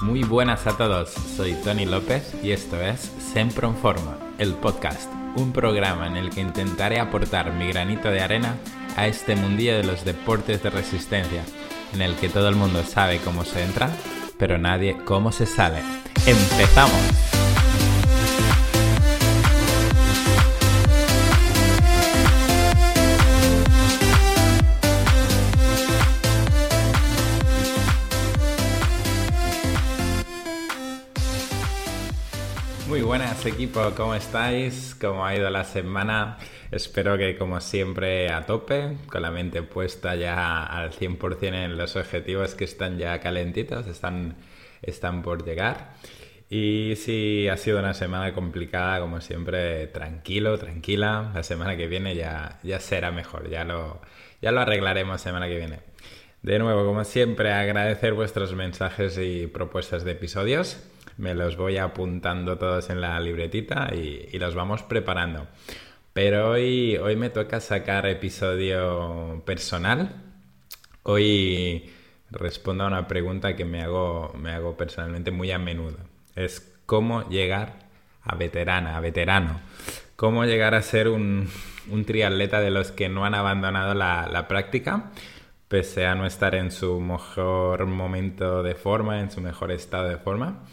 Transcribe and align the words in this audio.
Muy 0.00 0.22
buenas 0.22 0.66
a 0.68 0.76
todos, 0.76 1.10
soy 1.10 1.54
Tony 1.64 1.84
López 1.84 2.32
y 2.42 2.52
esto 2.52 2.80
es 2.80 3.00
Sempre 3.32 3.66
en 3.66 3.76
Forma, 3.76 4.16
el 4.38 4.54
podcast, 4.54 5.10
un 5.34 5.52
programa 5.52 6.06
en 6.06 6.16
el 6.16 6.30
que 6.30 6.40
intentaré 6.40 7.00
aportar 7.00 7.52
mi 7.52 7.66
granito 7.66 8.08
de 8.08 8.20
arena 8.20 8.56
a 8.96 9.08
este 9.08 9.34
mundillo 9.34 9.76
de 9.76 9.82
los 9.82 10.04
deportes 10.04 10.62
de 10.62 10.70
resistencia, 10.70 11.42
en 11.92 12.02
el 12.02 12.14
que 12.14 12.28
todo 12.28 12.48
el 12.48 12.54
mundo 12.54 12.84
sabe 12.84 13.18
cómo 13.18 13.44
se 13.44 13.64
entra, 13.64 13.90
pero 14.38 14.56
nadie 14.56 14.96
cómo 15.04 15.32
se 15.32 15.46
sale. 15.46 15.82
¡Empezamos! 16.26 17.37
Buenas 33.08 33.46
equipo, 33.46 33.80
¿cómo 33.96 34.14
estáis? 34.14 34.94
¿Cómo 35.00 35.24
ha 35.24 35.34
ido 35.34 35.48
la 35.48 35.64
semana? 35.64 36.36
Espero 36.70 37.16
que 37.16 37.38
como 37.38 37.58
siempre 37.62 38.28
a 38.28 38.44
tope, 38.44 38.98
con 39.10 39.22
la 39.22 39.30
mente 39.30 39.62
puesta 39.62 40.14
ya 40.14 40.62
al 40.62 40.92
100% 40.92 41.54
en 41.54 41.78
los 41.78 41.96
objetivos 41.96 42.54
que 42.54 42.64
están 42.64 42.98
ya 42.98 43.18
calentitos, 43.20 43.86
están, 43.86 44.36
están 44.82 45.22
por 45.22 45.42
llegar. 45.42 45.94
Y 46.50 46.96
si 46.96 47.48
ha 47.48 47.56
sido 47.56 47.78
una 47.78 47.94
semana 47.94 48.34
complicada, 48.34 49.00
como 49.00 49.22
siempre, 49.22 49.86
tranquilo, 49.86 50.58
tranquila. 50.58 51.32
La 51.34 51.42
semana 51.42 51.78
que 51.78 51.86
viene 51.86 52.14
ya, 52.14 52.58
ya 52.62 52.78
será 52.78 53.10
mejor, 53.10 53.48
ya 53.48 53.64
lo, 53.64 54.02
ya 54.42 54.52
lo 54.52 54.60
arreglaremos 54.60 55.18
semana 55.22 55.48
que 55.48 55.56
viene. 55.56 55.80
De 56.42 56.58
nuevo, 56.58 56.84
como 56.84 57.04
siempre, 57.04 57.52
agradecer 57.52 58.12
vuestros 58.12 58.54
mensajes 58.54 59.16
y 59.16 59.46
propuestas 59.46 60.04
de 60.04 60.12
episodios 60.12 60.78
me 61.18 61.34
los 61.34 61.56
voy 61.56 61.76
apuntando 61.76 62.56
todos 62.58 62.90
en 62.90 63.00
la 63.00 63.20
libretita 63.20 63.90
y, 63.92 64.38
los 64.38 64.54
vamos 64.54 64.82
preparando. 64.84 65.46
Pero 66.12 66.50
hoy, 66.50 66.96
hoy 66.96 67.16
me 67.16 67.28
toca 67.28 67.60
sacar 67.60 68.06
episodio 68.06 69.42
personal. 69.44 70.22
Hoy 71.02 71.90
respondo 72.30 72.84
a 72.84 72.86
una 72.86 73.08
pregunta 73.08 73.56
que 73.56 73.64
me 73.64 73.82
hago, 73.82 74.32
me 74.38 74.52
hago 74.52 74.76
personalmente 74.76 75.30
muy 75.30 75.50
a 75.50 75.58
menudo. 75.58 75.98
Es 76.36 76.72
cómo 76.86 77.28
llegar 77.28 77.88
a 78.22 78.36
veterana, 78.36 78.96
a 78.96 79.00
veterano. 79.00 79.60
Cómo 80.14 80.44
llegar 80.44 80.74
a 80.74 80.82
ser 80.82 81.08
un, 81.08 81.48
un 81.90 82.04
triatleta 82.04 82.60
de 82.60 82.70
los 82.70 82.92
que 82.92 83.08
no 83.08 83.24
han 83.24 83.34
abandonado 83.34 83.94
la, 83.94 84.28
la 84.30 84.46
práctica, 84.46 85.10
pese 85.66 86.06
a 86.06 86.14
no 86.14 86.26
estar 86.26 86.54
en 86.54 86.70
su 86.70 87.00
mejor 87.00 87.86
momento 87.86 88.62
de 88.62 88.74
forma, 88.74 89.20
en 89.20 89.30
su 89.30 89.40
mejor 89.40 89.72
estado 89.72 90.08
de 90.08 90.16
forma 90.16 90.64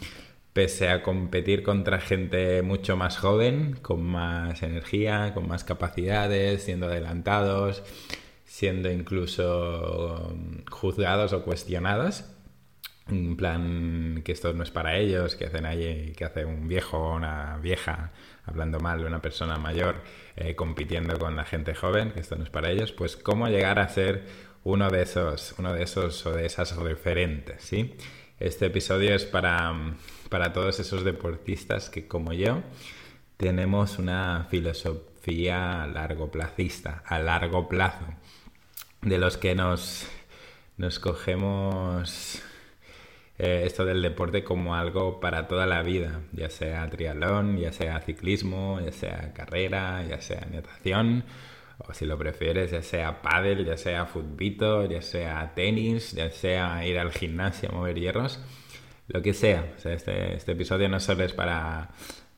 pese 0.56 0.88
a 0.88 1.04
competir 1.04 1.64
contra 1.64 2.00
gente 2.00 2.62
mucho 2.62 2.96
más 2.96 3.18
joven, 3.18 3.78
con 3.82 4.02
más 4.06 4.64
energía, 4.64 5.34
con 5.34 5.50
más 5.50 5.66
capacidades, 5.66 6.64
siendo 6.64 6.86
adelantados, 6.86 7.84
siendo 8.46 8.90
incluso 8.90 10.30
um, 10.32 10.64
juzgados 10.72 11.34
o 11.34 11.44
cuestionados. 11.44 12.24
En 13.10 13.36
plan, 13.36 14.22
que 14.24 14.32
esto 14.32 14.54
no 14.54 14.64
es 14.64 14.72
para 14.72 14.96
ellos, 14.98 15.36
que 15.36 15.48
hacen 15.48 15.66
ahí, 15.66 16.14
que 16.16 16.24
hace 16.24 16.46
un 16.46 16.70
viejo 16.70 17.00
o 17.00 17.18
una 17.18 17.58
vieja 17.58 18.14
hablando 18.46 18.80
mal 18.80 19.02
de 19.02 19.08
una 19.08 19.22
persona 19.22 19.58
mayor, 19.58 19.98
eh, 20.38 20.56
compitiendo 20.56 21.20
con 21.20 21.36
la 21.36 21.44
gente 21.44 21.76
joven, 21.76 22.12
que 22.12 22.22
esto 22.22 22.38
no 22.38 22.46
es 22.46 22.50
para 22.50 22.72
ellos, 22.72 22.94
pues 22.94 23.18
cómo 23.18 23.50
llegar 23.50 23.78
a 23.78 23.90
ser 23.90 24.24
uno 24.64 24.90
de 24.90 25.02
esos, 25.02 25.54
uno 25.58 25.74
de 25.74 25.84
esos 25.84 26.26
o 26.26 26.32
de 26.32 26.46
esas 26.46 26.78
referentes, 26.78 27.62
¿sí? 27.62 27.98
Este 28.40 28.66
episodio 28.66 29.16
es 29.16 29.24
para, 29.24 29.74
para 30.30 30.54
todos 30.54 30.80
esos 30.80 31.04
deportistas 31.04 31.90
que, 31.90 32.08
como 32.08 32.34
yo, 32.34 32.62
tenemos 33.38 34.00
una 34.00 34.48
filosofía 34.50 35.88
largo 35.88 36.32
placista, 36.32 37.04
a 37.06 37.20
largo 37.20 37.68
plazo, 37.68 38.06
de 39.02 39.18
los 39.18 39.38
que 39.38 39.56
nos, 39.56 40.08
nos 40.78 41.00
cogemos 41.00 42.42
eh, 43.38 43.64
esto 43.66 43.86
del 43.86 44.02
deporte 44.02 44.44
como 44.44 44.76
algo 44.76 45.20
para 45.20 45.48
toda 45.48 45.66
la 45.66 45.82
vida, 45.84 46.22
ya 46.32 46.50
sea 46.50 46.90
triatlón, 46.90 47.58
ya 47.58 47.72
sea 47.72 48.00
ciclismo, 48.02 48.80
ya 48.84 48.92
sea 48.92 49.34
carrera, 49.34 50.04
ya 50.08 50.22
sea 50.22 50.48
natación, 50.52 51.26
o 51.80 51.94
si 51.94 52.06
lo 52.06 52.18
prefieres, 52.18 52.72
ya 52.72 52.82
sea 52.82 53.22
pádel, 53.22 53.66
ya 53.66 53.78
sea 53.78 54.06
futbito, 54.06 54.86
ya 54.86 55.02
sea 55.02 55.54
tenis, 55.56 56.14
ya 56.14 56.32
sea 56.32 56.86
ir 56.86 56.98
al 56.98 57.12
gimnasio 57.12 57.70
a 57.70 57.74
mover 57.74 58.00
hierros 58.00 58.40
lo 59.08 59.22
que 59.22 59.34
sea. 59.34 59.74
este, 59.84 60.36
este, 60.36 60.52
episodio 60.52 60.90
no 60.90 61.00
solo 61.00 61.24
es 61.24 61.34
para 61.34 61.92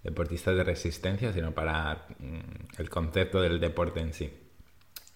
deportistas 0.04 0.56
de 0.56 0.64
resistencia, 0.64 1.34
sino 1.34 1.54
para 1.54 2.06
mm, 2.20 2.80
el 2.80 2.90
concepto 2.90 3.42
del 3.42 3.60
deporte 3.60 4.00
en 4.00 4.14
sí. 4.14 4.32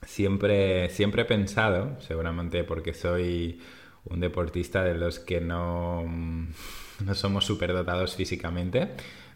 Siempre, 0.04 0.90
siempre 0.90 1.24
he 1.24 1.26
pensado, 1.26 2.00
seguramente 2.02 2.64
porque 2.64 2.94
soy 2.94 3.62
un 4.06 4.20
deportista 4.20 4.84
de 4.84 4.96
los 4.96 5.20
que 5.20 5.42
no, 5.42 6.04
mm, 6.08 6.48
no 7.06 7.16
somos 7.16 7.46
superdotados 7.46 8.16
físicamente, 8.16 8.90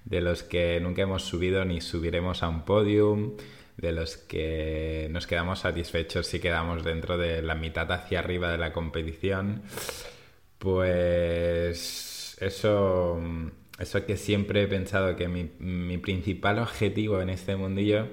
de 0.06 0.22
los 0.22 0.44
que 0.44 0.80
nunca 0.82 1.02
hemos 1.02 1.24
subido 1.24 1.66
ni 1.66 1.82
subiremos 1.82 2.44
a 2.44 2.50
un 2.50 2.64
podium, 2.64 3.36
de 3.78 3.92
los 3.92 4.16
que 4.16 5.10
nos 5.12 5.28
quedamos 5.28 5.60
satisfechos 5.60 6.28
si 6.28 6.40
quedamos 6.40 6.86
dentro 6.86 7.18
de 7.18 7.42
la 7.42 7.56
mitad 7.56 7.92
hacia 7.92 8.20
arriba 8.20 8.50
de 8.50 8.58
la 8.58 8.72
competición. 8.72 9.64
Pues 10.60 12.38
eso, 12.42 13.22
eso 13.80 14.06
que 14.06 14.18
siempre 14.18 14.64
he 14.64 14.68
pensado 14.68 15.16
que 15.16 15.28
mi, 15.28 15.98
principal 15.98 16.60
objetivo 16.60 17.22
en 17.22 17.30
este 17.30 17.56
mundillo 17.56 18.08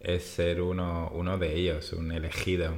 es 0.00 0.24
ser 0.24 0.60
uno, 0.62 1.10
uno 1.14 1.38
de 1.38 1.54
ellos, 1.56 1.92
un 1.92 2.12
elegido, 2.12 2.74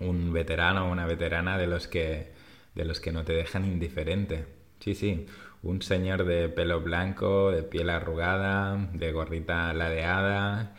un 0.00 0.32
veterano 0.32 0.86
o 0.86 0.92
una 0.92 1.06
veterana 1.06 1.58
de 1.58 1.66
los 1.66 1.88
que 1.88 2.32
de 2.74 2.84
los 2.84 3.00
que 3.00 3.12
no 3.12 3.24
te 3.24 3.34
dejan 3.34 3.64
indiferente. 3.66 4.46
Sí, 4.80 4.94
sí, 4.94 5.26
un 5.62 5.82
señor 5.82 6.24
de 6.24 6.48
pelo 6.48 6.80
blanco, 6.80 7.50
de 7.50 7.62
piel 7.62 7.90
arrugada, 7.90 8.76
de 8.94 9.12
gorrita 9.12 9.72
ladeada 9.74 10.74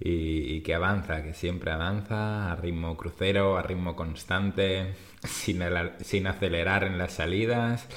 y, 0.00 0.60
que 0.60 0.74
avanza, 0.74 1.22
que 1.22 1.34
siempre 1.34 1.72
avanza 1.72 2.52
a 2.52 2.56
ritmo 2.56 2.96
crucero, 2.96 3.58
a 3.58 3.62
ritmo 3.62 3.96
constante, 3.96 4.94
sin, 5.24 5.60
sin 6.00 6.26
acelerar 6.26 6.84
en 6.84 6.98
las 6.98 7.12
salidas 7.14 7.88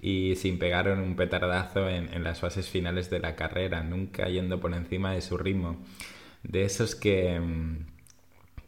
y 0.00 0.36
sin 0.36 0.58
pegar 0.58 0.88
un 0.90 1.16
petardazo 1.16 1.88
en, 1.88 2.22
las 2.22 2.40
fases 2.40 2.68
finales 2.68 3.10
de 3.10 3.20
la 3.20 3.34
carrera, 3.36 3.82
nunca 3.82 4.28
yendo 4.28 4.60
por 4.60 4.74
encima 4.74 5.12
de 5.12 5.22
su 5.22 5.38
ritmo. 5.38 5.78
De 6.42 6.64
esos 6.64 6.94
que, 6.94 7.40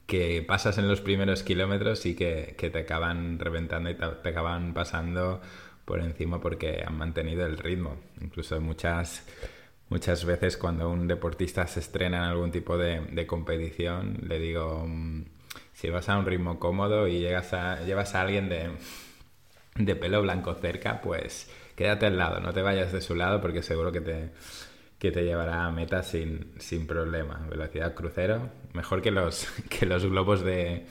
que 0.06 0.42
pasas 0.42 0.78
en 0.78 0.88
los 0.88 1.00
primeros 1.00 1.42
kilómetros 1.42 2.06
y 2.06 2.14
que, 2.16 2.54
que 2.58 2.70
te 2.70 2.80
acaban 2.80 3.38
reventando 3.38 3.90
y 3.90 3.94
te, 3.94 4.06
te 4.06 4.28
acaban 4.30 4.74
pasando 4.74 5.40
por 5.84 6.00
encima 6.00 6.40
porque 6.40 6.82
han 6.86 6.96
mantenido 6.96 7.46
el 7.46 7.58
ritmo. 7.58 7.96
Incluso 8.20 8.60
muchas 8.60 9.26
Muchas 9.90 10.24
veces 10.24 10.56
cuando 10.58 10.90
un 10.90 11.08
deportista 11.08 11.66
se 11.66 11.80
estrena 11.80 12.18
en 12.18 12.24
algún 12.24 12.50
tipo 12.50 12.76
de, 12.76 13.26
competición, 13.26 14.18
le 14.26 14.38
digo, 14.38 14.84
mm, 14.86 15.24
si 15.72 15.88
vas 15.88 16.08
a 16.08 16.18
un 16.18 16.26
ritmo 16.26 16.58
cómodo 16.58 17.08
y 17.08 17.20
llegas 17.20 17.54
a, 17.54 17.82
llevas 17.84 18.14
a 18.14 18.20
alguien 18.20 18.48
de, 18.50 18.70
de 19.76 19.96
pelo 19.96 20.20
blanco 20.22 20.54
cerca, 20.54 21.00
pues 21.00 21.50
quédate 21.74 22.06
al 22.06 22.18
lado, 22.18 22.40
no 22.40 22.52
te 22.52 22.60
vayas 22.62 22.92
de 22.92 23.00
su 23.00 23.14
lado 23.14 23.40
porque 23.40 23.62
seguro 23.62 23.90
que 23.90 24.00
te, 24.02 24.30
que 24.98 25.10
te 25.10 25.24
llevará 25.24 25.64
a 25.64 25.70
meta 25.70 26.02
sin, 26.02 26.52
sin 26.58 26.86
problema. 26.86 27.46
Velocidad 27.48 27.94
crucero, 27.94 28.50
mejor 28.74 29.00
que 29.00 29.10
los, 29.10 29.46
que 29.70 29.86
los 29.86 30.04
globos 30.04 30.42
de 30.42 30.86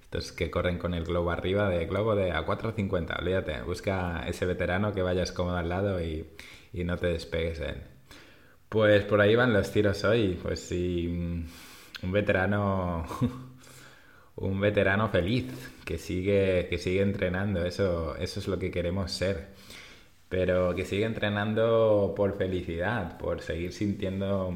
estos 0.00 0.32
que 0.32 0.50
corren 0.50 0.78
con 0.78 0.94
el 0.94 1.04
globo 1.04 1.30
arriba, 1.30 1.68
de 1.68 1.84
globo 1.86 2.14
de 2.14 2.32
a 2.32 2.46
4.50, 2.46 3.18
olvídate, 3.18 3.60
busca 3.62 4.26
ese 4.26 4.46
veterano 4.46 4.94
que 4.94 5.02
vayas 5.02 5.32
cómodo 5.32 5.58
al 5.58 5.68
lado 5.68 6.00
y, 6.02 6.26
y 6.72 6.84
no 6.84 6.96
te 6.96 7.08
despegues 7.08 7.58
de 7.58 7.66
él. 7.70 7.97
Pues 8.68 9.04
por 9.04 9.20
ahí 9.20 9.34
van 9.34 9.52
los 9.52 9.72
tiros 9.72 10.04
hoy. 10.04 10.38
Pues 10.42 10.60
sí, 10.60 11.08
mm, 11.08 11.44
un 12.04 12.12
veterano, 12.12 13.04
un 14.36 14.60
veterano 14.60 15.08
feliz 15.08 15.46
que 15.84 15.98
sigue, 15.98 16.66
que 16.68 16.78
sigue 16.78 17.02
entrenando. 17.02 17.64
Eso, 17.64 18.16
eso 18.16 18.40
es 18.40 18.48
lo 18.48 18.58
que 18.58 18.70
queremos 18.70 19.12
ser. 19.12 19.48
Pero 20.28 20.74
que 20.74 20.84
sigue 20.84 21.04
entrenando 21.04 22.12
por 22.16 22.36
felicidad, 22.36 23.18
por 23.18 23.40
seguir 23.40 23.72
sintiendo 23.72 24.52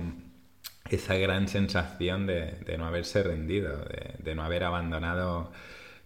esa 0.91 1.15
gran 1.17 1.49
sensación 1.49 2.27
de, 2.27 2.57
no 2.79 2.87
haberse 2.87 3.23
rendido, 3.23 3.79
de, 3.87 4.15
de 4.19 4.35
no 4.35 4.43
haber 4.45 4.65
abandonado 4.65 5.53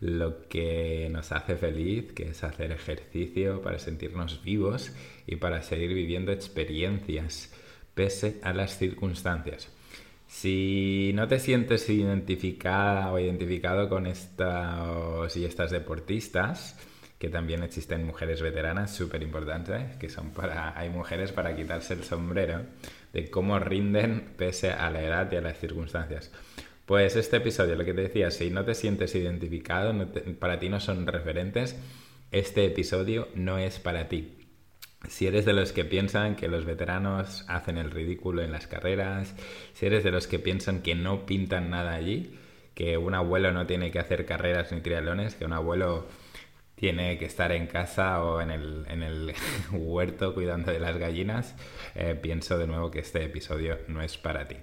lo 0.00 0.46
que 0.48 1.08
nos 1.10 1.32
hace 1.32 1.56
feliz, 1.56 2.12
que 2.12 2.30
es 2.30 2.44
hacer 2.44 2.70
ejercicio 2.70 3.62
para 3.62 3.78
sentirnos 3.80 4.42
vivos 4.44 4.92
y 5.26 5.36
para 5.36 5.62
seguir 5.62 5.94
viviendo 5.94 6.32
experiencias 6.32 7.52
pese 7.96 8.38
a 8.42 8.52
las 8.52 8.76
circunstancias. 8.76 9.68
Si 10.28 11.12
no 11.14 11.26
te 11.28 11.40
sientes 11.40 11.88
identificada 11.88 13.10
o 13.10 13.18
identificado 13.18 13.88
con 13.88 14.06
estos 14.06 15.34
y 15.36 15.46
estas 15.46 15.70
deportistas, 15.70 16.78
que 17.18 17.30
también 17.30 17.62
existen 17.62 18.04
mujeres 18.04 18.42
veteranas, 18.42 18.94
súper 18.94 19.22
importantes, 19.22 19.96
que 19.96 20.10
son 20.10 20.30
para, 20.30 20.78
hay 20.78 20.90
mujeres 20.90 21.32
para 21.32 21.56
quitarse 21.56 21.94
el 21.94 22.04
sombrero 22.04 22.60
de 23.14 23.30
cómo 23.30 23.58
rinden 23.58 24.34
pese 24.36 24.72
a 24.72 24.90
la 24.90 25.02
edad 25.02 25.32
y 25.32 25.36
a 25.36 25.40
las 25.40 25.58
circunstancias. 25.58 26.30
Pues 26.84 27.16
este 27.16 27.38
episodio, 27.38 27.74
lo 27.74 27.86
que 27.86 27.94
te 27.94 28.02
decía, 28.02 28.30
si 28.30 28.50
no 28.50 28.64
te 28.66 28.74
sientes 28.74 29.14
identificado, 29.14 29.94
para 30.38 30.58
ti 30.58 30.68
no 30.68 30.80
son 30.80 31.06
referentes, 31.06 31.76
este 32.30 32.66
episodio 32.66 33.28
no 33.34 33.56
es 33.56 33.78
para 33.78 34.08
ti. 34.08 34.35
Si 35.08 35.26
eres 35.26 35.44
de 35.44 35.52
los 35.52 35.72
que 35.72 35.84
piensan 35.84 36.36
que 36.36 36.48
los 36.48 36.64
veteranos 36.64 37.44
hacen 37.48 37.78
el 37.78 37.90
ridículo 37.90 38.42
en 38.42 38.52
las 38.52 38.66
carreras, 38.66 39.34
si 39.72 39.86
eres 39.86 40.02
de 40.02 40.10
los 40.10 40.26
que 40.26 40.38
piensan 40.38 40.82
que 40.82 40.94
no 40.94 41.26
pintan 41.26 41.70
nada 41.70 41.94
allí, 41.94 42.36
que 42.74 42.98
un 42.98 43.14
abuelo 43.14 43.52
no 43.52 43.66
tiene 43.66 43.90
que 43.90 43.98
hacer 43.98 44.26
carreras 44.26 44.72
ni 44.72 44.80
triatlones, 44.80 45.34
que 45.34 45.44
un 45.44 45.52
abuelo 45.52 46.06
tiene 46.74 47.16
que 47.18 47.24
estar 47.24 47.52
en 47.52 47.66
casa 47.66 48.22
o 48.22 48.40
en 48.40 48.50
el, 48.50 49.34
huerto 49.72 50.34
cuidando 50.34 50.72
de 50.72 50.78
las 50.78 50.98
gallinas, 50.98 51.56
eh, 51.94 52.14
pienso 52.20 52.58
de 52.58 52.66
nuevo 52.66 52.90
que 52.90 53.00
este 53.00 53.24
episodio 53.24 53.78
no 53.88 54.02
es 54.02 54.18
para 54.18 54.46
ti. 54.46 54.56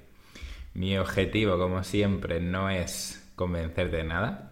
Mi 0.76 0.98
objetivo, 0.98 1.58
como 1.58 1.84
siempre, 1.84 2.40
no 2.40 2.70
es 2.70 3.32
convencerte 3.36 3.98
de 3.98 4.04
nada, 4.04 4.52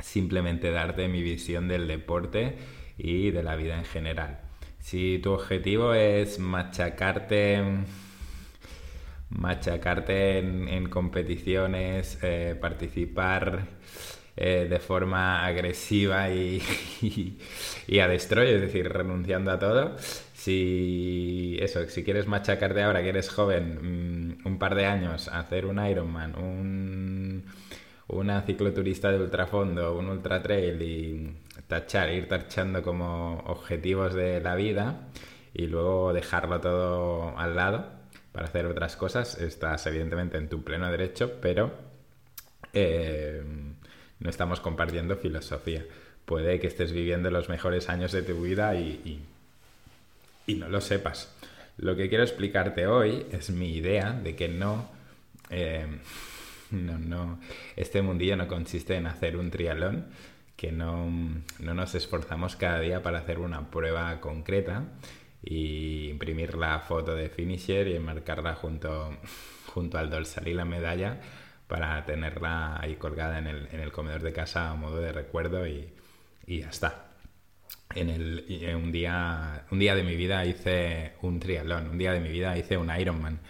simplemente 0.00 0.70
darte 0.70 1.08
mi 1.08 1.22
visión 1.22 1.68
del 1.68 1.88
deporte 1.88 2.56
y 2.98 3.30
de 3.30 3.42
la 3.42 3.56
vida 3.56 3.78
en 3.78 3.84
general. 3.86 4.41
Si 4.82 5.18
tu 5.20 5.32
objetivo 5.32 5.94
es 5.94 6.38
machacarte 6.38 7.62
machacarte 9.38 10.38
en, 10.38 10.88
competiciones, 10.88 12.18
eh, 12.22 12.56
participar 12.60 13.66
eh, 14.36 14.66
de 14.68 14.78
forma 14.78 15.44
agresiva 15.44 16.30
y, 16.30 16.60
a 18.00 18.08
destroy, 18.08 18.50
es 18.50 18.60
decir, 18.60 18.88
renunciando 18.92 19.50
a 19.50 19.58
todo. 19.58 19.96
Si 20.34 21.56
eso, 21.60 21.88
si 21.88 22.02
quieres 22.04 22.26
machacarte 22.26 22.82
ahora 22.82 23.02
que 23.02 23.10
eres 23.10 23.30
joven, 23.30 24.34
mm, 24.42 24.46
un 24.46 24.58
par 24.58 24.74
de 24.74 24.86
años, 24.86 25.28
hacer 25.28 25.66
un 25.66 25.84
Ironman, 25.84 26.36
un, 26.36 27.44
una 28.08 28.42
cicloturista 28.42 29.10
de 29.12 29.18
ultrafondo, 29.18 29.96
un 29.96 30.08
ultra 30.08 30.42
trail 30.42 30.82
y 30.82 31.32
tachar, 31.72 32.10
ir 32.10 32.28
tachando 32.28 32.82
como 32.82 33.38
objetivos 33.46 34.12
de 34.12 34.42
la 34.42 34.54
vida 34.56 35.08
y 35.54 35.68
luego 35.68 36.12
dejarlo 36.12 36.60
todo 36.60 37.38
al 37.38 37.56
lado 37.56 37.86
para 38.30 38.46
hacer 38.46 38.66
otras 38.66 38.94
cosas, 38.96 39.38
estás 39.38 39.86
evidentemente 39.86 40.36
en 40.36 40.50
tu 40.50 40.62
pleno 40.62 40.90
derecho, 40.90 41.38
pero 41.40 41.72
eh, 42.74 43.42
no 44.20 44.28
estamos 44.28 44.60
compartiendo 44.60 45.16
filosofía. 45.16 45.86
Puede 46.26 46.60
que 46.60 46.66
estés 46.66 46.92
viviendo 46.92 47.30
los 47.30 47.48
mejores 47.48 47.88
años 47.88 48.12
de 48.12 48.22
tu 48.22 48.42
vida 48.42 48.74
y, 48.74 49.24
y, 50.46 50.54
no 50.54 50.68
lo 50.68 50.82
sepas. 50.82 51.34
Lo 51.78 51.96
que 51.96 52.10
quiero 52.10 52.22
explicarte 52.22 52.86
hoy 52.86 53.24
es 53.32 53.48
mi 53.48 53.74
idea 53.74 54.12
de 54.12 54.36
que 54.36 54.48
no, 54.48 54.90
eh, 55.48 55.86
no, 56.70 56.98
no, 56.98 57.40
este 57.76 58.02
mundillo 58.02 58.36
no 58.36 58.46
consiste 58.46 58.94
en 58.94 59.06
hacer 59.06 59.38
un 59.38 59.50
trialón, 59.50 60.04
que 60.62 60.70
no, 60.70 61.10
no 61.58 61.74
nos 61.74 61.96
esforzamos 61.96 62.54
cada 62.54 62.78
día 62.78 63.02
para 63.02 63.18
hacer 63.18 63.40
una 63.40 63.68
prueba 63.68 64.20
concreta 64.20 64.84
y 65.42 66.08
imprimir 66.08 66.54
la 66.54 66.78
foto 66.78 67.16
de 67.16 67.28
finisher 67.28 67.88
y 67.88 67.96
enmarcarla 67.96 68.54
junto, 68.54 69.12
junto 69.74 69.98
al 69.98 70.08
dorsal 70.08 70.46
y 70.46 70.54
la 70.54 70.64
medalla 70.64 71.20
para 71.66 72.04
tenerla 72.04 72.80
ahí 72.80 72.94
colgada 72.94 73.40
en 73.40 73.48
el, 73.48 73.68
en 73.72 73.80
el 73.80 73.90
comedor 73.90 74.22
de 74.22 74.32
casa 74.32 74.70
a 74.70 74.76
modo 74.76 74.98
de 74.98 75.10
recuerdo 75.10 75.66
y, 75.66 75.92
y 76.46 76.60
ya 76.60 76.68
está. 76.68 77.06
En, 77.96 78.08
el, 78.08 78.46
un, 78.76 78.92
día, 78.92 79.66
un 79.72 79.80
día 79.80 79.96
de 79.96 80.04
mi 80.04 80.14
vida 80.14 80.44
hice 80.44 81.14
un 81.22 81.40
triatlón, 81.40 81.88
un 81.88 81.98
día 81.98 82.12
de 82.12 82.20
mi 82.20 82.28
vida 82.28 82.56
hice 82.56 82.76
un 82.76 82.96
Ironman, 82.96 83.40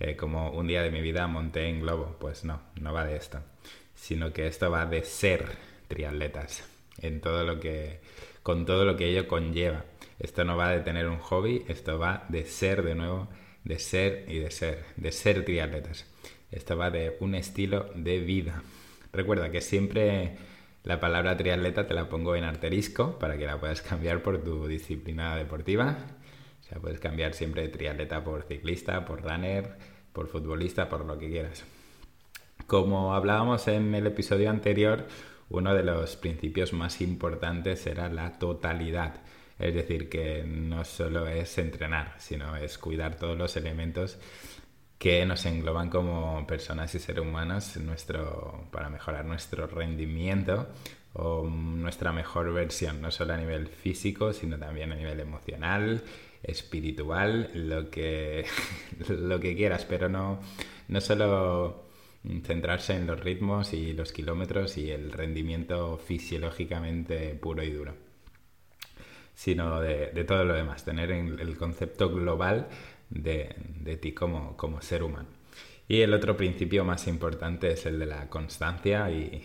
eh, 0.00 0.16
como 0.16 0.50
un 0.50 0.66
día 0.66 0.82
de 0.82 0.90
mi 0.90 1.00
vida 1.00 1.26
monté 1.28 1.66
en 1.66 1.80
globo. 1.80 2.18
Pues 2.20 2.44
no, 2.44 2.60
no 2.78 2.92
va 2.92 3.06
de 3.06 3.16
esto, 3.16 3.40
sino 3.94 4.34
que 4.34 4.46
esto 4.46 4.70
va 4.70 4.84
de 4.84 5.02
ser 5.02 5.67
triatletas, 5.88 6.68
en 7.00 7.20
todo 7.20 7.44
lo 7.44 7.58
que, 7.60 8.00
con 8.42 8.66
todo 8.66 8.84
lo 8.84 8.96
que 8.96 9.06
ello 9.06 9.26
conlleva. 9.26 9.84
Esto 10.18 10.44
no 10.44 10.56
va 10.56 10.70
de 10.70 10.80
tener 10.80 11.08
un 11.08 11.18
hobby, 11.18 11.64
esto 11.68 11.98
va 11.98 12.26
de 12.28 12.44
ser 12.44 12.82
de 12.82 12.94
nuevo, 12.94 13.28
de 13.64 13.78
ser 13.78 14.24
y 14.28 14.38
de 14.38 14.50
ser, 14.50 14.84
de 14.96 15.12
ser 15.12 15.44
triatletas. 15.44 16.06
Esto 16.50 16.76
va 16.76 16.90
de 16.90 17.16
un 17.20 17.34
estilo 17.34 17.90
de 17.94 18.18
vida. 18.20 18.62
Recuerda 19.12 19.50
que 19.50 19.60
siempre 19.60 20.36
la 20.84 21.00
palabra 21.00 21.36
triatleta 21.36 21.86
te 21.86 21.94
la 21.94 22.08
pongo 22.08 22.34
en 22.36 22.44
arterisco 22.44 23.18
para 23.18 23.36
que 23.36 23.46
la 23.46 23.60
puedas 23.60 23.82
cambiar 23.82 24.22
por 24.22 24.42
tu 24.42 24.66
disciplina 24.66 25.36
deportiva. 25.36 25.98
O 26.60 26.64
sea, 26.64 26.78
puedes 26.78 26.98
cambiar 26.98 27.34
siempre 27.34 27.62
de 27.62 27.68
triatleta 27.68 28.24
por 28.24 28.44
ciclista, 28.44 29.04
por 29.04 29.22
runner, 29.22 29.76
por 30.12 30.28
futbolista, 30.28 30.88
por 30.88 31.04
lo 31.04 31.18
que 31.18 31.28
quieras. 31.28 31.64
Como 32.66 33.14
hablábamos 33.14 33.68
en 33.68 33.94
el 33.94 34.06
episodio 34.06 34.50
anterior, 34.50 35.06
uno 35.50 35.74
de 35.74 35.82
los 35.82 36.16
principios 36.16 36.72
más 36.72 37.00
importantes 37.00 37.86
era 37.86 38.08
la 38.08 38.38
totalidad. 38.38 39.22
Es 39.58 39.74
decir, 39.74 40.08
que 40.08 40.44
no 40.44 40.84
solo 40.84 41.26
es 41.26 41.58
entrenar, 41.58 42.14
sino 42.18 42.56
es 42.56 42.78
cuidar 42.78 43.16
todos 43.16 43.36
los 43.36 43.56
elementos 43.56 44.18
que 44.98 45.24
nos 45.24 45.46
engloban 45.46 45.90
como 45.90 46.46
personas 46.46 46.94
y 46.94 46.98
seres 46.98 47.22
humanos 47.22 47.76
nuestro, 47.76 48.66
para 48.72 48.88
mejorar 48.88 49.24
nuestro 49.24 49.66
rendimiento 49.66 50.68
o 51.14 51.48
nuestra 51.48 52.12
mejor 52.12 52.52
versión, 52.52 53.00
no 53.00 53.10
solo 53.10 53.34
a 53.34 53.36
nivel 53.36 53.68
físico, 53.68 54.32
sino 54.32 54.58
también 54.58 54.92
a 54.92 54.96
nivel 54.96 55.20
emocional, 55.20 56.02
espiritual, 56.42 57.50
lo 57.54 57.90
que, 57.90 58.44
lo 59.08 59.40
que 59.40 59.56
quieras, 59.56 59.84
pero 59.84 60.08
no, 60.08 60.40
no 60.88 61.00
solo 61.00 61.87
centrarse 62.44 62.94
en 62.94 63.06
los 63.06 63.20
ritmos 63.20 63.72
y 63.72 63.92
los 63.92 64.12
kilómetros 64.12 64.76
y 64.76 64.90
el 64.90 65.12
rendimiento 65.12 65.98
fisiológicamente 65.98 67.34
puro 67.34 67.62
y 67.62 67.70
duro, 67.70 67.94
sino 69.34 69.80
de, 69.80 70.10
de 70.12 70.24
todo 70.24 70.44
lo 70.44 70.54
demás, 70.54 70.84
tener 70.84 71.10
el 71.10 71.56
concepto 71.56 72.10
global 72.10 72.68
de, 73.10 73.98
ti 74.00 74.12
como, 74.12 74.56
ser 74.80 75.02
humano. 75.02 75.28
Y 75.88 76.02
el 76.02 76.12
otro 76.12 76.36
principio 76.36 76.84
más 76.84 77.06
importante 77.06 77.72
es 77.72 77.86
el 77.86 77.98
de 77.98 78.06
la 78.06 78.28
constancia 78.28 79.10
y 79.10 79.42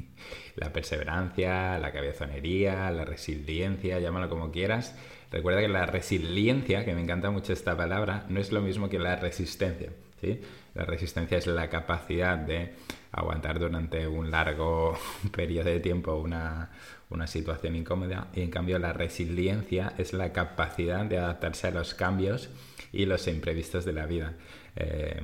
la 0.56 0.72
perseverancia, 0.72 1.78
la 1.78 1.92
cabezonería, 1.92 2.90
la 2.92 3.04
resiliencia, 3.04 3.98
llámalo 3.98 4.28
como 4.28 4.52
quieras. 4.52 4.96
Recuerda 5.32 5.60
que 5.60 5.68
la 5.68 5.86
resiliencia, 5.86 6.84
que 6.84 6.94
me 6.94 7.02
encanta 7.02 7.30
mucho 7.30 7.52
esta 7.52 7.76
palabra, 7.76 8.26
no 8.28 8.40
es 8.40 8.52
lo 8.52 8.60
mismo 8.60 8.88
que 8.88 8.98
la 8.98 9.16
resistencia. 9.16 9.90
¿sí? 10.20 10.40
La 10.74 10.84
resistencia 10.84 11.38
es 11.38 11.46
la 11.46 11.68
capacidad 11.68 12.38
de 12.38 12.74
aguantar 13.12 13.58
durante 13.58 14.06
un 14.06 14.30
largo 14.30 14.96
periodo 15.32 15.70
de 15.70 15.80
tiempo 15.80 16.14
una, 16.16 16.70
una 17.10 17.26
situación 17.26 17.76
incómoda 17.76 18.28
y 18.34 18.42
en 18.42 18.50
cambio 18.50 18.78
la 18.78 18.92
resiliencia 18.92 19.94
es 19.98 20.12
la 20.12 20.32
capacidad 20.32 21.04
de 21.04 21.18
adaptarse 21.18 21.66
a 21.66 21.70
los 21.72 21.94
cambios 21.94 22.50
y 22.92 23.06
los 23.06 23.26
imprevistos 23.26 23.84
de 23.84 23.92
la 23.92 24.06
vida. 24.06 24.34
Eh, 24.76 25.20